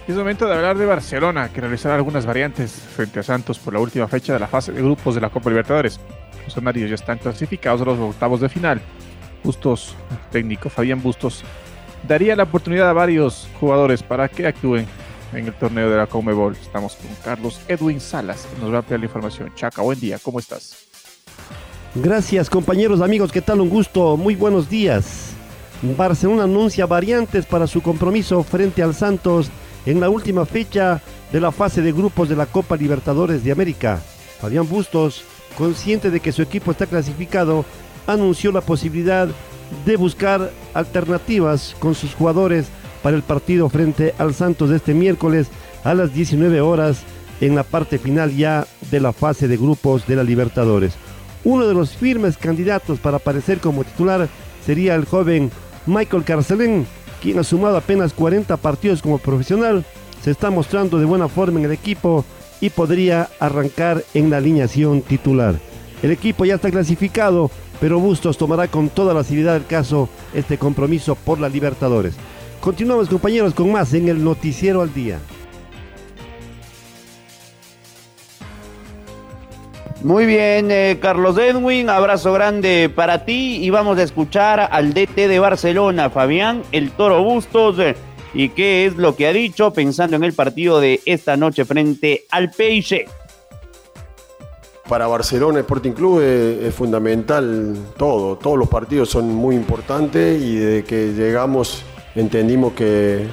Es 0.06 0.14
momento 0.14 0.46
de 0.46 0.54
hablar 0.54 0.78
de 0.78 0.86
Barcelona, 0.86 1.50
que 1.52 1.60
realizará 1.60 1.94
algunas 1.94 2.24
variantes 2.24 2.72
frente 2.72 3.20
a 3.20 3.22
Santos 3.22 3.58
por 3.58 3.74
la 3.74 3.80
última 3.80 4.08
fecha 4.08 4.32
de 4.32 4.38
la 4.38 4.46
fase 4.46 4.72
de 4.72 4.80
grupos 4.80 5.14
de 5.14 5.20
la 5.20 5.28
Copa 5.28 5.50
Libertadores. 5.50 6.00
Los 6.46 6.56
amarillos 6.56 6.88
ya 6.88 6.94
están 6.94 7.18
clasificados 7.18 7.82
a 7.82 7.84
los 7.84 7.98
octavos 7.98 8.40
de 8.40 8.48
final. 8.48 8.80
Bustos, 9.44 9.94
técnico 10.30 10.70
Fabián 10.70 11.02
Bustos, 11.02 11.44
daría 12.06 12.36
la 12.36 12.44
oportunidad 12.44 12.88
a 12.88 12.92
varios 12.92 13.48
jugadores 13.58 14.02
para 14.02 14.28
que 14.28 14.46
actúen 14.46 14.86
en 15.32 15.46
el 15.46 15.54
torneo 15.54 15.90
de 15.90 15.96
la 15.96 16.06
Comebol. 16.06 16.56
Estamos 16.60 16.94
con 16.96 17.08
Carlos 17.24 17.60
Edwin 17.68 18.00
Salas, 18.00 18.46
que 18.46 18.60
nos 18.60 18.70
va 18.70 18.76
a 18.76 18.78
ampliar 18.78 19.00
la 19.00 19.06
información. 19.06 19.52
Chaca, 19.54 19.82
buen 19.82 19.98
día, 19.98 20.18
¿cómo 20.22 20.38
estás? 20.38 20.88
Gracias 21.94 22.50
compañeros, 22.50 23.00
amigos, 23.00 23.32
¿qué 23.32 23.40
tal? 23.40 23.60
Un 23.60 23.70
gusto, 23.70 24.16
muy 24.16 24.34
buenos 24.34 24.68
días. 24.68 25.32
Barcelona 25.82 26.44
anuncia 26.44 26.86
variantes 26.86 27.46
para 27.46 27.66
su 27.66 27.82
compromiso 27.82 28.42
frente 28.42 28.82
al 28.82 28.94
Santos 28.94 29.50
en 29.86 30.00
la 30.00 30.10
última 30.10 30.44
fecha 30.44 31.00
de 31.32 31.40
la 31.40 31.52
fase 31.52 31.82
de 31.82 31.92
grupos 31.92 32.28
de 32.28 32.36
la 32.36 32.46
Copa 32.46 32.76
Libertadores 32.76 33.44
de 33.44 33.52
América. 33.52 34.00
Fabián 34.40 34.68
Bustos, 34.68 35.24
consciente 35.56 36.10
de 36.10 36.20
que 36.20 36.32
su 36.32 36.42
equipo 36.42 36.72
está 36.72 36.86
clasificado, 36.86 37.64
anunció 38.06 38.52
la 38.52 38.60
posibilidad 38.60 39.26
de 39.26 39.34
buscar 39.96 40.50
alternativas 40.74 41.74
con 41.78 41.94
sus 41.94 42.14
jugadores 42.14 42.66
para 43.02 43.16
el 43.16 43.22
partido 43.22 43.68
frente 43.68 44.14
al 44.18 44.34
Santos 44.34 44.70
de 44.70 44.76
este 44.76 44.94
miércoles 44.94 45.48
a 45.84 45.94
las 45.94 46.12
19 46.12 46.60
horas 46.60 47.02
en 47.40 47.54
la 47.54 47.62
parte 47.62 47.98
final 47.98 48.36
ya 48.36 48.66
de 48.90 49.00
la 49.00 49.12
fase 49.12 49.48
de 49.48 49.56
grupos 49.56 50.06
de 50.06 50.16
la 50.16 50.24
Libertadores. 50.24 50.94
Uno 51.44 51.66
de 51.66 51.74
los 51.74 51.90
firmes 51.90 52.36
candidatos 52.36 52.98
para 52.98 53.18
aparecer 53.18 53.58
como 53.58 53.84
titular 53.84 54.28
sería 54.64 54.94
el 54.94 55.04
joven 55.04 55.50
Michael 55.86 56.24
Carcelén, 56.24 56.86
quien 57.22 57.38
ha 57.38 57.44
sumado 57.44 57.76
apenas 57.76 58.12
40 58.12 58.56
partidos 58.58 59.02
como 59.02 59.18
profesional, 59.18 59.84
se 60.22 60.32
está 60.32 60.50
mostrando 60.50 60.98
de 60.98 61.04
buena 61.04 61.28
forma 61.28 61.60
en 61.60 61.66
el 61.66 61.72
equipo 61.72 62.24
y 62.60 62.70
podría 62.70 63.28
arrancar 63.38 64.04
en 64.14 64.30
la 64.30 64.38
alineación 64.38 65.02
titular. 65.02 65.54
El 66.02 66.10
equipo 66.10 66.44
ya 66.44 66.56
está 66.56 66.70
clasificado, 66.70 67.50
pero 67.80 68.00
Bustos 68.00 68.38
tomará 68.38 68.68
con 68.68 68.88
toda 68.88 69.14
la 69.14 69.24
seriedad 69.24 69.54
del 69.54 69.66
caso 69.66 70.08
este 70.34 70.58
compromiso 70.58 71.14
por 71.14 71.38
la 71.40 71.48
Libertadores. 71.48 72.14
Continuamos 72.60 73.08
compañeros 73.08 73.54
con 73.54 73.70
más 73.72 73.94
en 73.94 74.08
el 74.08 74.22
Noticiero 74.22 74.82
al 74.82 74.92
Día. 74.92 75.18
Muy 80.02 80.26
bien, 80.26 80.70
eh, 80.70 80.98
Carlos 81.00 81.36
Edwin, 81.38 81.90
abrazo 81.90 82.32
grande 82.32 82.88
para 82.88 83.24
ti 83.24 83.58
y 83.60 83.70
vamos 83.70 83.98
a 83.98 84.04
escuchar 84.04 84.68
al 84.70 84.94
DT 84.94 85.26
de 85.26 85.40
Barcelona, 85.40 86.08
Fabián 86.08 86.62
El 86.70 86.92
Toro 86.92 87.24
Bustos, 87.24 87.80
eh, 87.80 87.96
y 88.32 88.50
qué 88.50 88.86
es 88.86 88.96
lo 88.96 89.16
que 89.16 89.26
ha 89.26 89.32
dicho 89.32 89.72
pensando 89.72 90.14
en 90.14 90.22
el 90.22 90.34
partido 90.34 90.80
de 90.80 91.00
esta 91.04 91.36
noche 91.36 91.64
frente 91.64 92.26
al 92.30 92.50
Peixe. 92.50 93.06
Para 94.88 95.06
Barcelona 95.06 95.60
Sporting 95.60 95.92
Club 95.92 96.20
es, 96.20 96.64
es, 96.64 96.74
fundamental 96.74 97.76
todo, 97.98 98.36
todos 98.36 98.58
los 98.58 98.68
partidos 98.68 99.10
son 99.10 99.34
muy 99.34 99.54
importantes 99.54 100.42
y 100.42 100.56
desde 100.56 100.84
que 100.84 101.12
llegamos 101.12 101.82
entendimos 102.14 102.72
que 102.72 103.26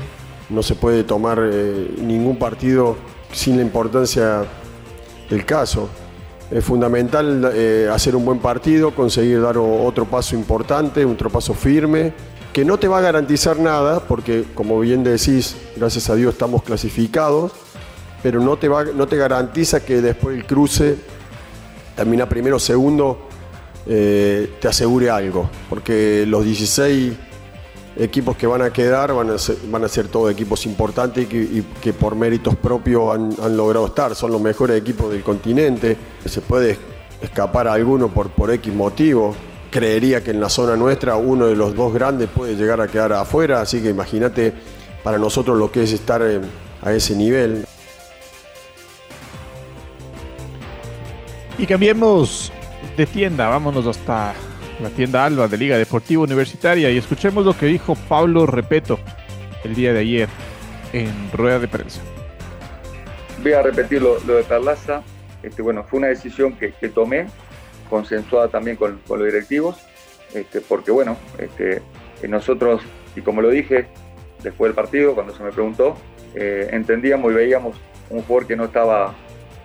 no 0.50 0.62
se 0.62 0.76
puede 0.76 1.04
tomar 1.04 1.40
eh, 1.52 1.96
ningún 2.02 2.38
partido 2.38 2.96
sin 3.32 3.58
la 3.58 3.64
importancia 3.64 4.44
del 5.30 5.46
caso. 5.46 5.90
Es 6.52 6.64
fundamental 6.64 7.52
eh, 7.54 7.90
hacer 7.92 8.16
un 8.16 8.26
buen 8.26 8.40
partido, 8.40 8.92
conseguir 8.94 9.42
dar 9.42 9.58
otro 9.58 10.06
paso 10.06 10.36
importante, 10.36 11.04
otro 11.04 11.30
paso 11.30 11.54
firme, 11.54 12.14
que 12.54 12.64
no 12.64 12.78
te 12.78 12.88
va 12.88 13.00
a 13.00 13.02
garantizar 13.02 13.58
nada, 13.58 14.00
porque 14.02 14.46
como 14.54 14.80
bien 14.80 15.04
decís, 15.04 15.58
gracias 15.76 16.10
a 16.10 16.16
Dios 16.16 16.34
estamos 16.34 16.62
clasificados, 16.62 17.52
pero 18.22 18.40
no 18.40 18.58
te, 18.58 18.68
va, 18.68 18.84
no 18.84 19.08
te 19.08 19.18
garantiza 19.18 19.84
que 19.84 20.02
después 20.02 20.38
el 20.38 20.46
cruce, 20.46 20.96
termina 21.96 22.28
primero 22.28 22.58
o 22.58 22.60
segundo, 22.60 23.28
eh, 23.88 24.56
te 24.60 24.68
asegure 24.68 25.10
algo, 25.10 25.50
porque 25.70 26.26
los 26.28 26.44
16 26.44 27.14
equipos 27.98 28.36
que 28.36 28.46
van 28.48 28.62
a 28.62 28.72
quedar 28.72 29.14
van 29.14 29.30
a 29.30 29.88
ser, 29.88 30.08
todos 30.08 30.32
equipos 30.32 30.66
importantes 30.66 31.28
y 31.32 31.64
que, 31.82 31.94
por 31.94 32.16
méritos 32.16 32.56
propios 32.56 33.16
han, 33.16 33.58
logrado 33.58 33.88
estar. 33.88 34.16
Son 34.16 34.32
los 34.32 34.42
mejores 34.42 34.80
equipos 34.80 35.12
del 35.12 35.24
continente. 35.24 35.98
Se 36.26 36.42
puede 36.42 36.78
escapar 37.22 37.68
a 37.68 37.74
alguno 37.74 38.10
por, 38.10 38.30
por 38.30 38.52
X 38.52 38.74
motivo. 38.74 39.36
Creería 39.72 40.24
que 40.24 40.32
en 40.32 40.40
la 40.40 40.50
zona 40.50 40.76
nuestra 40.76 41.16
uno 41.16 41.48
de 41.48 41.56
los 41.56 41.76
dos 41.76 41.94
grandes 41.94 42.30
puede 42.30 42.56
llegar 42.56 42.82
a 42.82 42.88
quedar 42.88 43.14
afuera, 43.14 43.62
así 43.62 43.82
que 43.82 43.90
imagínate 43.90 44.54
para 45.04 45.18
nosotros 45.18 45.58
lo 45.58 45.72
que 45.72 45.84
es 45.84 45.92
estar 45.92 46.22
a 46.82 46.94
ese 46.94 47.16
nivel. 47.16 47.66
Y 51.58 51.66
cambiemos 51.68 52.52
de 52.98 53.06
tienda, 53.06 53.48
vámonos 53.48 53.88
hasta 53.88 54.34
la 54.82 54.90
tienda 54.90 55.24
Alba 55.24 55.48
de 55.48 55.58
Liga 55.58 55.78
Deportiva 55.78 56.24
Universitaria 56.24 56.92
y 56.92 56.98
escuchemos 56.98 57.46
lo 57.46 57.58
que 57.58 57.66
dijo 57.68 57.96
Pablo 58.10 58.46
Repeto 58.46 59.00
el 59.64 59.74
día 59.74 59.94
de 59.94 60.00
ayer 60.00 60.30
en 60.92 61.32
rueda 61.32 61.60
de 61.60 61.70
prensa. 61.70 62.02
Voy 63.42 63.54
a 63.54 63.62
repetir 63.62 64.02
lo, 64.02 64.20
de 64.20 64.44
Perlaza. 64.44 65.02
Este, 65.44 65.62
bueno, 65.62 65.86
fue 65.86 66.00
una 66.00 66.08
decisión 66.08 66.58
que, 66.58 66.74
que 66.74 66.90
tomé, 66.90 67.28
consensuada 67.90 68.50
también 68.50 68.76
con, 68.76 69.00
con 69.08 69.20
los 69.20 69.28
directivos, 69.28 69.78
este, 70.34 70.60
porque 70.60 70.92
bueno, 70.92 71.16
este, 71.38 71.82
nosotros, 72.28 72.82
y 73.16 73.22
como 73.22 73.42
lo 73.42 73.50
dije 73.50 73.88
después 74.44 74.70
del 74.70 74.76
partido, 74.76 75.16
cuando 75.16 75.34
se 75.34 75.42
me 75.42 75.52
preguntó, 75.52 75.96
eh, 76.34 76.68
entendíamos 76.72 77.32
y 77.32 77.36
veíamos 77.36 77.78
un 78.10 78.22
jugador 78.24 78.48
que 78.48 78.56
no 78.58 78.66
estaba 78.66 79.16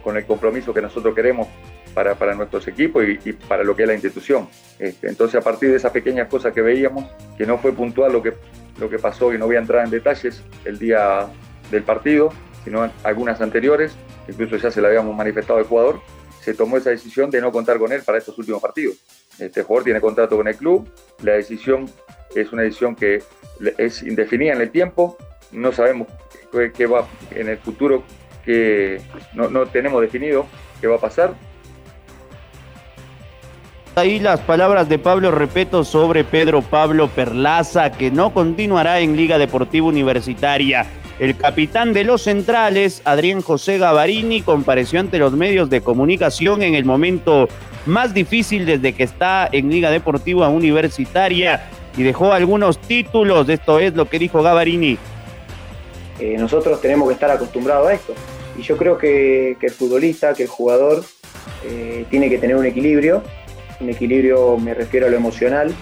con 0.04 0.16
el 0.16 0.24
compromiso 0.24 0.72
que 0.72 0.80
nosotros 0.80 1.14
queremos 1.14 1.48
para, 1.94 2.14
para 2.14 2.34
nuestros 2.34 2.66
equipos 2.68 3.04
y, 3.04 3.32
para 3.32 3.64
lo 3.64 3.74
que 3.74 3.82
es 3.82 3.88
la 3.88 3.94
institución. 3.94 4.48
Este, 4.78 5.08
entonces, 5.08 5.40
a 5.40 5.44
partir 5.44 5.70
de 5.70 5.76
esas 5.76 5.92
pequeñas 5.92 6.28
cosas 6.28 6.52
que 6.52 6.62
veíamos, 6.62 7.04
que 7.36 7.46
no 7.46 7.58
fue 7.58 7.72
puntual 7.72 8.12
lo 8.12 8.22
que, 8.22 8.34
lo 8.78 8.88
que 8.88 8.98
pasó, 8.98 9.32
y 9.34 9.38
no 9.38 9.46
voy 9.46 9.56
a 9.56 9.60
entrar 9.60 9.84
en 9.84 9.90
detalles 9.90 10.42
el 10.64 10.78
día 10.78 11.26
del 11.70 11.82
partido, 11.82 12.32
sino 12.64 12.90
algunas 13.02 13.40
anteriores, 13.40 13.96
incluso 14.28 14.56
ya 14.56 14.70
se 14.70 14.80
lo 14.80 14.88
habíamos 14.88 15.16
manifestado 15.16 15.58
al 15.58 15.64
jugador, 15.64 16.00
se 16.40 16.54
tomó 16.54 16.76
esa 16.76 16.90
decisión 16.90 17.30
de 17.30 17.40
no 17.40 17.52
contar 17.52 17.78
con 17.78 17.92
él 17.92 18.02
para 18.02 18.18
estos 18.18 18.38
últimos 18.38 18.62
partidos. 18.62 18.96
Este 19.38 19.62
jugador 19.62 19.84
tiene 19.84 20.00
contrato 20.00 20.36
con 20.36 20.48
el 20.48 20.56
club, 20.56 20.88
la 21.22 21.32
decisión 21.32 21.90
es 22.34 22.52
una 22.52 22.62
decisión 22.62 22.94
que 22.94 23.22
es 23.78 24.02
indefinida 24.02 24.52
en 24.52 24.60
el 24.60 24.70
tiempo, 24.70 25.16
no 25.52 25.72
sabemos 25.72 26.08
qué 26.74 26.86
va 26.86 27.06
en 27.30 27.48
el 27.48 27.58
futuro, 27.58 28.04
que 28.44 29.00
no, 29.34 29.50
no 29.50 29.66
tenemos 29.66 30.00
definido 30.00 30.46
qué 30.80 30.86
va 30.86 30.96
a 30.96 31.00
pasar, 31.00 31.34
Ahí 34.00 34.18
las 34.18 34.40
palabras 34.40 34.88
de 34.88 34.98
Pablo 34.98 35.30
Repeto 35.30 35.84
sobre 35.84 36.24
Pedro 36.24 36.62
Pablo 36.62 37.08
Perlaza, 37.08 37.92
que 37.92 38.10
no 38.10 38.32
continuará 38.32 39.00
en 39.00 39.14
Liga 39.14 39.36
Deportiva 39.36 39.88
Universitaria. 39.88 40.86
El 41.18 41.36
capitán 41.36 41.92
de 41.92 42.04
los 42.04 42.22
centrales, 42.22 43.02
Adrián 43.04 43.42
José 43.42 43.76
Gavarini, 43.76 44.40
compareció 44.40 45.00
ante 45.00 45.18
los 45.18 45.34
medios 45.34 45.68
de 45.68 45.82
comunicación 45.82 46.62
en 46.62 46.74
el 46.76 46.86
momento 46.86 47.46
más 47.84 48.14
difícil 48.14 48.64
desde 48.64 48.94
que 48.94 49.02
está 49.02 49.46
en 49.52 49.68
Liga 49.68 49.90
Deportiva 49.90 50.48
Universitaria 50.48 51.68
y 51.94 52.02
dejó 52.02 52.32
algunos 52.32 52.78
títulos. 52.78 53.50
Esto 53.50 53.80
es 53.80 53.94
lo 53.94 54.08
que 54.08 54.18
dijo 54.18 54.42
Gavarini. 54.42 54.96
Eh, 56.18 56.36
nosotros 56.38 56.80
tenemos 56.80 57.06
que 57.06 57.12
estar 57.12 57.30
acostumbrados 57.30 57.86
a 57.86 57.92
esto. 57.92 58.14
Y 58.56 58.62
yo 58.62 58.78
creo 58.78 58.96
que, 58.96 59.58
el 59.60 59.70
futbolista, 59.72 60.32
que 60.32 60.44
el 60.44 60.48
jugador 60.48 61.04
eh, 61.66 62.06
tiene 62.08 62.30
que 62.30 62.38
tener 62.38 62.56
un 62.56 62.64
equilibrio. 62.64 63.22
Un 63.80 63.88
equilibrio 63.88 64.58
me 64.58 64.74
refiero 64.74 65.06
a 65.06 65.10
lo 65.10 65.16
emocional. 65.16 65.72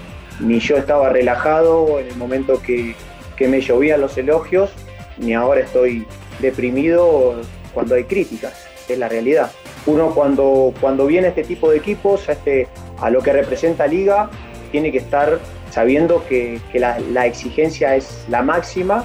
Ni 0.40 0.60
yo 0.60 0.76
estaba 0.76 1.08
relajado 1.08 1.98
en 1.98 2.06
el 2.06 2.16
momento 2.16 2.62
que, 2.62 2.94
que 3.36 3.48
me 3.48 3.60
llovían 3.60 4.00
los 4.00 4.16
elogios, 4.16 4.70
ni 5.18 5.34
ahora 5.34 5.60
estoy 5.60 6.06
deprimido 6.38 7.40
cuando 7.74 7.96
hay 7.96 8.04
críticas. 8.04 8.66
Es 8.88 8.98
la 8.98 9.08
realidad. 9.08 9.50
Uno 9.86 10.14
cuando, 10.14 10.72
cuando 10.80 11.06
viene 11.06 11.28
este 11.28 11.44
tipo 11.44 11.70
de 11.70 11.78
equipos, 11.78 12.28
a, 12.28 12.32
este, 12.32 12.68
lo 13.10 13.20
que 13.20 13.32
representa 13.32 13.86
Liga, 13.86 14.30
tiene 14.70 14.92
que 14.92 14.98
estar 14.98 15.38
sabiendo 15.70 16.24
que, 16.28 16.60
que 16.72 16.78
la, 16.78 16.98
la 17.12 17.26
exigencia 17.26 17.96
es 17.96 18.24
la 18.28 18.42
máxima. 18.42 19.04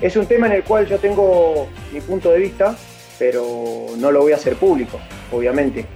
Es 0.00 0.16
un 0.16 0.26
tema 0.26 0.46
en 0.46 0.54
el 0.54 0.64
cual 0.64 0.86
yo 0.86 0.98
tengo 0.98 1.66
mi 1.92 2.00
punto 2.00 2.30
de 2.30 2.38
vista, 2.38 2.76
pero 3.18 3.86
no 3.98 4.10
lo 4.10 4.22
voy 4.22 4.32
a 4.32 4.36
hacer 4.36 4.56
público, 4.56 4.98
obviamente. 5.30 5.86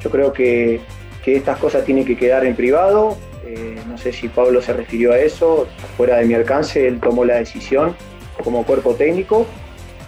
Yo 0.00 0.10
creo 0.10 0.32
que, 0.32 0.80
que 1.28 1.36
estas 1.36 1.58
cosas 1.58 1.84
tienen 1.84 2.06
que 2.06 2.16
quedar 2.16 2.46
en 2.46 2.56
privado. 2.56 3.14
Eh, 3.44 3.78
no 3.86 3.98
sé 3.98 4.12
si 4.12 4.28
Pablo 4.28 4.62
se 4.62 4.72
refirió 4.72 5.12
a 5.12 5.18
eso, 5.18 5.68
fuera 5.94 6.16
de 6.16 6.24
mi 6.24 6.32
alcance, 6.32 6.86
él 6.86 7.00
tomó 7.00 7.22
la 7.22 7.36
decisión 7.36 7.94
como 8.42 8.64
cuerpo 8.64 8.94
técnico 8.94 9.46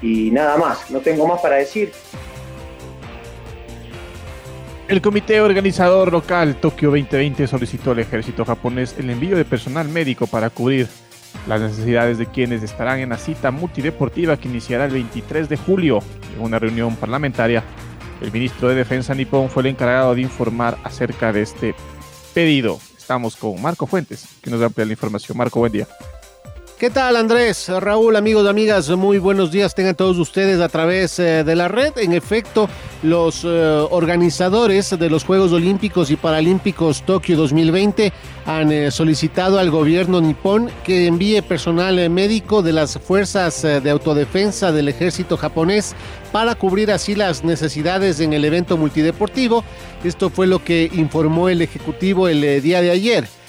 y 0.01 0.31
nada 0.31 0.57
más, 0.57 0.91
no 0.91 1.01
tengo 1.01 1.27
más 1.27 1.43
para 1.43 1.57
decir. 1.57 1.93
El 4.89 5.03
comité 5.03 5.43
organizador 5.43 6.11
local 6.11 6.57
Tokio 6.57 6.89
2020 6.89 7.47
solicitó 7.47 7.91
al 7.91 7.99
ejército 7.99 8.47
japonés 8.47 8.97
el 8.99 9.11
envío 9.11 9.37
de 9.37 9.45
personal 9.45 9.89
médico 9.89 10.27
para 10.27 10.49
cubrir 10.49 10.89
las 11.47 11.61
necesidades 11.61 12.17
de 12.17 12.27
quienes 12.27 12.63
estarán 12.63 13.01
en 13.01 13.11
la 13.11 13.19
cita 13.19 13.51
multideportiva 13.51 14.39
que 14.39 14.49
iniciará 14.49 14.87
el 14.87 14.93
23 14.93 15.51
de 15.51 15.57
julio. 15.59 15.99
En 16.35 16.43
una 16.43 16.59
reunión 16.59 16.97
parlamentaria, 16.97 17.63
el 18.21 18.33
ministro 18.33 18.69
de 18.69 18.75
Defensa 18.75 19.15
nipón 19.15 19.49
fue 19.49 19.63
el 19.63 19.69
encargado 19.69 20.15
de 20.15 20.23
informar 20.23 20.79
acerca 20.85 21.33
de 21.33 21.43
este 21.43 21.75
pedido. 22.35 22.79
Estamos 22.97 23.37
con 23.37 23.61
Marco 23.61 23.87
Fuentes, 23.87 24.29
que 24.43 24.51
nos 24.51 24.63
amplía 24.63 24.87
la 24.87 24.93
información. 24.93 25.37
Marco, 25.37 25.59
buen 25.59 25.73
día. 25.73 25.89
¿Qué 26.81 26.89
tal 26.89 27.17
Andrés? 27.17 27.69
Raúl, 27.69 28.17
amigos 28.17 28.49
amigas, 28.49 28.89
muy 28.89 29.19
buenos 29.19 29.51
días 29.51 29.75
tengan 29.75 29.95
todos 29.95 30.17
ustedes 30.17 30.63
a 30.63 30.71
través 30.71 31.19
eh, 31.19 31.45
de 31.45 31.55
la 31.55 31.69
red. 31.69 31.93
En 31.99 32.15
efecto, 32.15 32.71
los 33.03 33.45
eh, 33.45 33.87
organizadores 33.91 34.99
de 34.99 35.11
los 35.11 35.25
Juegos 35.25 35.53
Olímpicos 35.53 36.11
y 36.11 36.17
Paralímpicos 36.17 37.03
Tokio 37.03 37.37
2020 37.37 38.15
han 38.47 38.73
eh, 38.73 38.91
solicitado 38.91 39.59
al 39.59 39.71
gobierno 39.71 40.23
nipón 40.23 40.71
que 40.83 41.07
envíe 41.07 41.43
personal 41.43 42.09
médico 42.09 42.63
de 42.63 42.73
las 42.73 42.99
fuerzas 42.99 43.61
de 43.61 43.91
autodefensa 43.91 44.73
del 44.73 44.89
ejército 44.89 45.37
japonés 45.37 45.95
para 46.33 46.55
cubrir 46.55 46.93
así 46.93 47.15
las 47.15 47.45
necesidades 47.45 48.21
en 48.21 48.33
el 48.33 48.43
evento 48.47 48.79
multideportivo. 48.79 49.65
Esto 50.03 50.31
fue 50.31 50.47
lo 50.47 50.65
que 50.65 50.91
informó 50.95 51.51
el 51.51 51.61
Ejecutivo 51.61 52.27
el 52.27 52.63
día 52.63 52.81
de 52.81 52.91
ayer 52.91 53.40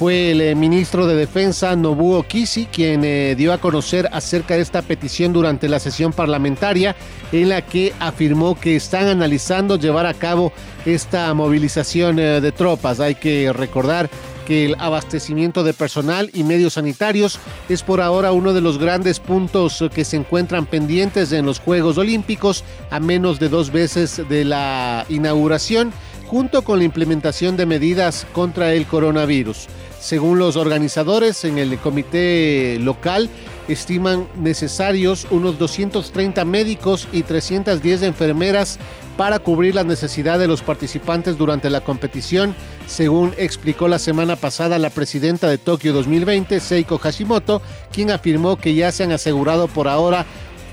fue 0.00 0.30
el 0.30 0.40
eh, 0.40 0.54
ministro 0.54 1.06
de 1.06 1.14
Defensa 1.14 1.76
Nobuo 1.76 2.22
Kishi 2.22 2.64
quien 2.64 3.04
eh, 3.04 3.34
dio 3.36 3.52
a 3.52 3.58
conocer 3.58 4.08
acerca 4.12 4.54
de 4.54 4.62
esta 4.62 4.80
petición 4.80 5.34
durante 5.34 5.68
la 5.68 5.78
sesión 5.78 6.14
parlamentaria 6.14 6.96
en 7.32 7.50
la 7.50 7.60
que 7.60 7.92
afirmó 8.00 8.58
que 8.58 8.76
están 8.76 9.08
analizando 9.08 9.76
llevar 9.76 10.06
a 10.06 10.14
cabo 10.14 10.54
esta 10.86 11.34
movilización 11.34 12.18
eh, 12.18 12.40
de 12.40 12.50
tropas. 12.50 12.98
Hay 12.98 13.14
que 13.14 13.52
recordar 13.52 14.08
que 14.46 14.64
el 14.64 14.76
abastecimiento 14.78 15.64
de 15.64 15.74
personal 15.74 16.30
y 16.32 16.44
medios 16.44 16.72
sanitarios 16.72 17.38
es 17.68 17.82
por 17.82 18.00
ahora 18.00 18.32
uno 18.32 18.54
de 18.54 18.62
los 18.62 18.78
grandes 18.78 19.20
puntos 19.20 19.84
que 19.94 20.06
se 20.06 20.16
encuentran 20.16 20.64
pendientes 20.64 21.30
en 21.32 21.44
los 21.44 21.60
Juegos 21.60 21.98
Olímpicos 21.98 22.64
a 22.88 23.00
menos 23.00 23.38
de 23.38 23.50
dos 23.50 23.70
veces 23.70 24.22
de 24.30 24.46
la 24.46 25.04
inauguración 25.10 25.92
junto 26.30 26.62
con 26.62 26.78
la 26.78 26.84
implementación 26.84 27.56
de 27.56 27.66
medidas 27.66 28.24
contra 28.32 28.72
el 28.72 28.86
coronavirus. 28.86 29.66
Según 29.98 30.38
los 30.38 30.54
organizadores 30.54 31.44
en 31.44 31.58
el 31.58 31.76
comité 31.78 32.78
local, 32.80 33.28
estiman 33.66 34.28
necesarios 34.36 35.26
unos 35.32 35.58
230 35.58 36.44
médicos 36.44 37.08
y 37.10 37.24
310 37.24 38.02
enfermeras 38.02 38.78
para 39.16 39.40
cubrir 39.40 39.74
la 39.74 39.82
necesidad 39.82 40.38
de 40.38 40.46
los 40.46 40.62
participantes 40.62 41.36
durante 41.36 41.68
la 41.68 41.80
competición, 41.80 42.54
según 42.86 43.34
explicó 43.36 43.88
la 43.88 43.98
semana 43.98 44.36
pasada 44.36 44.78
la 44.78 44.90
presidenta 44.90 45.48
de 45.48 45.58
Tokio 45.58 45.92
2020, 45.92 46.60
Seiko 46.60 46.98
Hashimoto, 46.98 47.60
quien 47.92 48.12
afirmó 48.12 48.54
que 48.54 48.76
ya 48.76 48.92
se 48.92 49.02
han 49.02 49.10
asegurado 49.10 49.66
por 49.66 49.88
ahora 49.88 50.24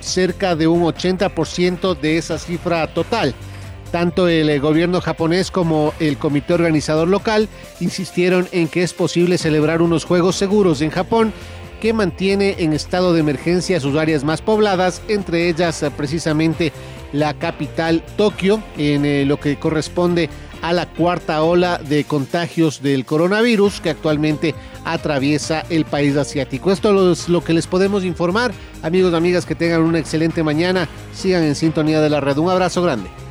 cerca 0.01 0.55
de 0.55 0.67
un 0.67 0.83
80% 0.83 1.99
de 1.99 2.19
esa 2.19 2.37
cifra 2.37 2.85
total. 2.93 3.33
Tanto 3.91 4.27
el 4.27 4.49
eh, 4.49 4.59
gobierno 4.59 5.01
japonés 5.01 5.51
como 5.51 5.93
el 5.99 6.17
comité 6.17 6.53
organizador 6.53 7.07
local 7.07 7.47
insistieron 7.79 8.47
en 8.51 8.67
que 8.67 8.83
es 8.83 8.93
posible 8.93 9.37
celebrar 9.37 9.81
unos 9.81 10.03
Juegos 10.03 10.35
seguros 10.35 10.81
en 10.81 10.89
Japón 10.89 11.33
que 11.79 11.93
mantiene 11.93 12.55
en 12.59 12.73
estado 12.73 13.13
de 13.13 13.19
emergencia 13.19 13.79
sus 13.79 13.95
áreas 13.95 14.23
más 14.23 14.41
pobladas, 14.41 15.01
entre 15.07 15.47
ellas 15.47 15.83
eh, 15.83 15.91
precisamente 15.91 16.73
la 17.13 17.33
capital 17.33 18.03
Tokio, 18.17 18.61
en 18.77 19.05
eh, 19.05 19.25
lo 19.25 19.39
que 19.39 19.57
corresponde 19.57 20.29
a 20.61 20.73
la 20.73 20.87
cuarta 20.87 21.43
ola 21.43 21.77
de 21.77 22.03
contagios 22.03 22.81
del 22.81 23.05
coronavirus 23.05 23.79
que 23.79 23.91
actualmente 23.91 24.55
atraviesa 24.85 25.63
el 25.69 25.85
país 25.85 26.17
asiático. 26.17 26.71
Esto 26.71 27.11
es 27.11 27.29
lo 27.29 27.43
que 27.43 27.53
les 27.53 27.67
podemos 27.67 28.03
informar. 28.03 28.51
Amigos 28.81 29.13
amigas, 29.13 29.45
que 29.45 29.55
tengan 29.55 29.81
una 29.81 29.99
excelente 29.99 30.43
mañana. 30.43 30.89
Sigan 31.13 31.43
en 31.43 31.55
sintonía 31.55 32.01
de 32.01 32.09
la 32.09 32.21
red. 32.21 32.37
Un 32.37 32.49
abrazo 32.49 32.81
grande. 32.81 33.26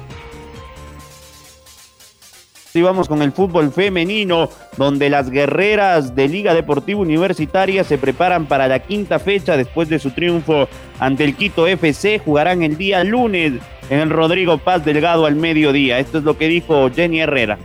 Y 2.77 2.83
vamos 2.83 3.09
con 3.09 3.23
el 3.23 3.33
fútbol 3.33 3.73
femenino, 3.73 4.51
donde 4.77 5.09
las 5.09 5.31
guerreras 5.31 6.15
de 6.15 6.29
Liga 6.29 6.53
Deportiva 6.53 7.01
Universitaria 7.01 7.85
se 7.85 7.97
preparan 7.97 8.45
para 8.45 8.69
la 8.69 8.81
quinta 8.81 9.19
fecha 9.19 9.57
después 9.57 9.89
de 9.89 9.99
su 9.99 10.11
triunfo 10.11 10.69
ante 11.01 11.25
el 11.25 11.35
Quito 11.35 11.67
FC. 11.67 12.19
Jugarán 12.19 12.62
el 12.62 12.77
día 12.77 13.03
lunes 13.03 13.55
en 13.89 13.99
el 14.01 14.11
Rodrigo 14.11 14.59
Paz 14.59 14.85
Delgado 14.85 15.25
al 15.25 15.37
mediodía. 15.37 15.99
Esto 15.99 16.19
es 16.19 16.25
lo 16.25 16.37
que 16.37 16.49
dijo 16.49 16.91
Jenny 16.91 17.21
Herrera. 17.21 17.57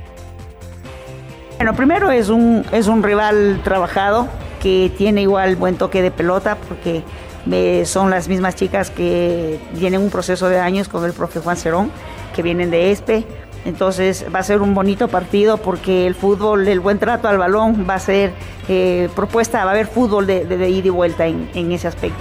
Bueno, 1.58 1.76
primero 1.76 2.10
es 2.10 2.30
un, 2.30 2.64
es 2.72 2.88
un 2.88 3.04
rival 3.04 3.60
trabajado 3.66 4.30
que 4.62 4.92
tiene 4.98 5.24
igual 5.24 5.58
buen 5.58 5.76
toque 5.76 6.02
de 6.02 6.12
pelota 6.12 6.56
porque 6.56 7.04
eh, 7.52 7.84
son 7.86 8.12
las 8.12 8.30
mismas 8.30 8.56
chicas 8.56 8.90
que 8.90 9.60
tienen 9.78 10.00
un 10.00 10.10
proceso 10.10 10.48
de 10.48 10.60
años 10.60 10.88
con 10.88 11.04
el 11.04 11.12
profe 11.12 11.42
Juan 11.42 11.58
Cerón, 11.58 11.92
que 12.34 12.42
vienen 12.42 12.72
de 12.72 12.92
ESPE 12.92 13.26
entonces 13.66 14.26
va 14.34 14.40
a 14.40 14.44
ser 14.44 14.62
un 14.62 14.74
bonito 14.74 15.08
partido 15.08 15.58
porque 15.58 16.08
el 16.08 16.16
fútbol, 16.16 16.68
el 16.68 16.80
buen 16.80 16.98
trato 16.98 17.28
al 17.28 17.38
balón 17.38 17.86
va 17.90 17.96
a 17.96 18.00
ser 18.00 18.34
eh, 18.68 19.10
propuesta, 19.16 19.64
va 19.64 19.72
a 19.72 19.74
haber 19.74 19.88
fútbol 19.88 20.26
de, 20.26 20.70
ida 20.70 20.88
y 20.88 20.90
vuelta 20.90 21.28
en, 21.28 21.72
ese 21.72 21.88
aspecto. 21.88 22.20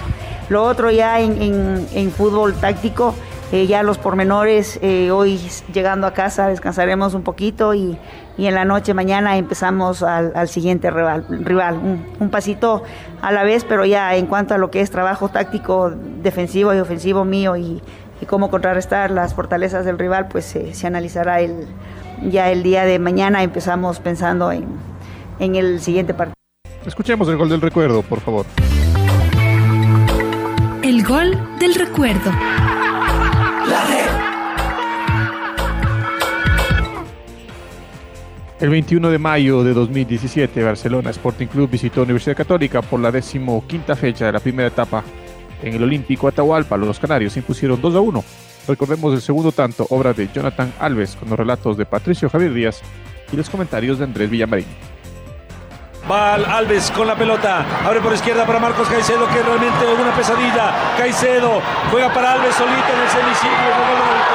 Lo 0.48 0.64
otro 0.64 0.90
ya 0.90 1.20
en, 1.20 2.12
fútbol 2.14 2.55
táctico, 2.55 3.14
eh, 3.53 3.66
ya 3.66 3.83
los 3.83 3.98
pormenores, 3.98 4.79
eh, 4.83 5.11
hoy 5.11 5.40
llegando 5.72 6.07
a 6.07 6.12
casa 6.12 6.48
descansaremos 6.48 7.14
un 7.14 7.22
poquito 7.22 7.74
y, 7.74 7.96
en 8.38 8.55
la 8.55 8.64
noche 8.64 8.94
mañana 8.94 9.37
empezamos 9.37 10.03
al, 10.03 10.48
siguiente 10.48 10.90
rival 10.90 11.76
un, 12.20 12.31
pasito 12.31 12.83
a 13.20 13.33
la 13.33 13.44
vez, 13.44 13.64
pero 13.64 13.85
ya 13.85 14.16
en 14.16 14.26
cuanto 14.26 14.55
a 14.55 14.59
lo 14.59 14.70
que 14.70 14.81
es 14.81 14.90
trabajo 14.90 15.29
táctico 15.29 15.90
defensivo 15.90 16.72
y 16.72 16.79
ofensivo 16.79 17.26
mío 17.26 17.57
y, 17.57 17.83
y 18.20 18.26
cómo 18.26 18.50
contrarrestar 18.50 19.11
las 19.11 19.35
fortalezas 19.35 19.85
del 19.85 19.98
rival, 19.98 20.28
pues 20.28 20.44
se 20.44 20.87
analizará 20.87 21.40
el, 21.40 21.66
ya 22.22 22.50
el 22.50 22.62
día 22.62 22.85
de 22.85 22.98
mañana. 22.98 23.42
Empezamos 23.42 24.00
pensando 24.00 24.52
en, 24.52 24.66
en 25.38 25.56
el 25.56 25.80
siguiente 25.80 26.14
partido. 26.14 26.35
Escuchemos 26.85 27.28
el 27.28 27.37
gol 27.37 27.48
del 27.48 27.61
recuerdo, 27.61 28.02
por 28.02 28.20
favor. 28.20 28.46
El 30.83 31.04
gol 31.04 31.38
del 31.59 31.74
recuerdo. 31.74 32.30
El 38.61 38.68
21 38.68 39.09
de 39.09 39.18
mayo 39.18 39.64
de 39.64 39.72
2017, 39.72 40.62
Barcelona 40.62 41.09
Sporting 41.11 41.46
Club 41.46 41.70
visitó 41.70 42.02
Universidad 42.02 42.37
Católica 42.37 42.83
por 42.83 43.00
la 43.00 43.11
decimoquinta 43.11 43.96
fecha 43.96 44.26
de 44.26 44.33
la 44.33 44.40
primera 44.40 44.68
etapa 44.68 45.02
en 45.62 45.75
el 45.75 45.83
Olímpico 45.83 46.29
Atahualpa, 46.29 46.77
los 46.77 46.99
canarios 46.99 47.33
se 47.33 47.40
impusieron 47.40 47.81
2 47.81 47.94
a 47.94 48.01
1. 48.01 48.25
Recordemos 48.68 49.14
el 49.14 49.20
segundo 49.20 49.53
tanto, 49.53 49.87
obra 49.90 50.12
de 50.12 50.29
Jonathan 50.33 50.73
Alves, 50.79 51.16
con 51.16 51.29
los 51.31 51.38
relatos 51.38 51.77
de 51.77 51.87
Patricio 51.87 52.29
Javier 52.29 52.53
Díaz 52.53 52.81
y 53.33 53.37
los 53.37 53.49
comentarios 53.49 53.99
de 53.99 54.05
Andrés 54.05 54.31
Villamarín. 54.31 54.66
Va 56.11 56.35
Alves 56.35 56.90
con 56.90 57.07
la 57.07 57.14
pelota. 57.14 57.64
Abre 57.87 58.01
por 58.01 58.12
izquierda 58.12 58.44
para 58.46 58.59
Marcos 58.59 58.88
Caicedo, 58.88 59.29
que 59.29 59.38
es 59.38 59.46
realmente 59.46 59.87
una 60.01 60.12
pesadilla. 60.12 60.94
Caicedo 60.96 61.61
juega 61.90 62.12
para 62.12 62.33
Alves 62.33 62.55
solito 62.55 62.92
en 62.92 63.01
el 63.01 63.09
semiciclo. 63.09 64.31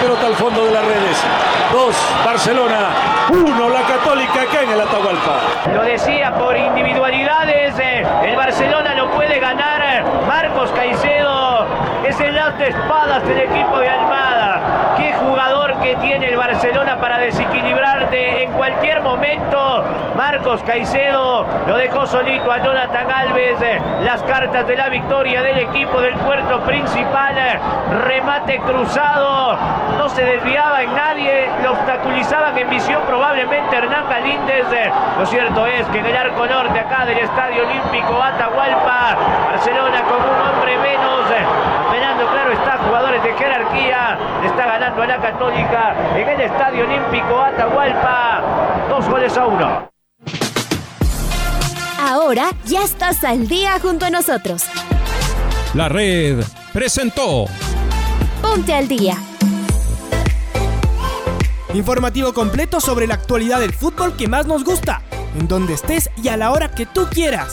pelota 0.00 0.26
al 0.26 0.34
fondo 0.34 0.64
de 0.64 0.72
las 0.72 0.84
redes. 0.84 1.16
Dos, 1.72 1.94
Barcelona. 2.24 2.88
Uno, 3.30 3.68
la 3.68 3.82
Católica 3.82 4.42
acá 4.42 4.62
en 4.62 4.70
el 4.70 4.80
Atahualpa. 4.80 5.40
Lo 5.74 5.82
decía 5.82 6.34
por 6.34 6.56
individualidades, 6.56 7.78
eh, 7.78 8.04
el 8.24 8.34
Barcelona 8.34 8.94
lo 8.94 9.10
puede 9.10 9.38
ganar. 9.38 9.82
eh, 9.82 10.02
Marcos 10.26 10.70
Caicedo 10.72 11.66
es 12.20 12.28
el 12.28 12.38
as 12.38 12.58
de 12.58 12.68
espadas 12.68 13.26
del 13.26 13.38
equipo 13.38 13.78
de 13.78 13.88
Almada. 13.88 14.94
Qué 14.96 15.12
jugador 15.14 15.74
que 15.80 15.96
tiene 15.96 16.28
el 16.28 16.36
Barcelona 16.36 16.98
para 17.00 17.18
desequilibrarte 17.18 18.42
en 18.44 18.52
cualquier 18.52 19.00
momento. 19.00 19.84
Marcos 20.16 20.62
Caicedo 20.62 21.46
lo 21.66 21.76
dejó 21.76 22.06
solito 22.06 22.50
a 22.50 22.58
Jonathan 22.58 23.06
eh, 23.36 23.80
Las 24.02 24.22
cartas 24.24 24.66
de 24.66 24.76
la 24.76 24.88
victoria 24.88 25.42
del 25.42 25.58
equipo 25.58 26.00
del 26.00 26.14
puerto 26.16 26.60
principal. 26.60 27.34
Remate 28.04 28.58
cruzado. 28.60 29.56
No 29.96 30.08
se 30.08 30.24
desviaba 30.24 30.82
en 30.82 30.94
nadie. 30.94 31.48
Lo 31.62 31.72
obstaculizaban 31.72 32.56
en 32.58 32.68
visión 32.70 33.02
probablemente 33.06 33.76
Hernán 33.76 34.08
Galíndez. 34.08 34.66
Lo 35.18 35.26
cierto 35.26 35.66
es 35.66 35.86
que 35.88 35.98
en 35.98 36.06
el 36.06 36.16
arco 36.16 36.46
norte 36.46 36.78
acá 36.78 37.04
del 37.06 37.18
Estadio 37.18 37.66
Olímpico 37.66 38.20
Atahualpa, 38.22 39.16
Barcelona 39.52 40.02
con 40.02 40.16
un 40.16 40.54
hombre 40.54 40.78
menos. 40.78 41.79
Apelando, 41.90 42.24
claro, 42.30 42.52
está 42.52 42.78
jugadores 42.86 43.20
de 43.24 43.32
jerarquía. 43.34 44.16
Está 44.44 44.64
ganando 44.64 45.02
a 45.02 45.06
la 45.08 45.20
Católica 45.20 45.96
en 46.14 46.28
el 46.28 46.40
Estadio 46.42 46.84
Olímpico 46.84 47.40
Atahualpa. 47.40 48.86
Dos 48.88 49.08
goles 49.08 49.36
a 49.36 49.46
uno. 49.48 49.90
Ahora 51.98 52.50
ya 52.64 52.84
estás 52.84 53.24
al 53.24 53.48
día 53.48 53.72
junto 53.82 54.06
a 54.06 54.10
nosotros. 54.10 54.66
La 55.74 55.88
red 55.88 56.44
presentó 56.72 57.46
Ponte 58.40 58.72
al 58.72 58.86
día. 58.86 59.16
Informativo 61.74 62.32
completo 62.32 62.78
sobre 62.78 63.08
la 63.08 63.14
actualidad 63.14 63.58
del 63.58 63.74
fútbol 63.74 64.16
que 64.16 64.28
más 64.28 64.46
nos 64.46 64.62
gusta, 64.62 65.02
en 65.36 65.48
donde 65.48 65.74
estés 65.74 66.08
y 66.22 66.28
a 66.28 66.36
la 66.36 66.52
hora 66.52 66.70
que 66.70 66.86
tú 66.86 67.08
quieras. 67.10 67.52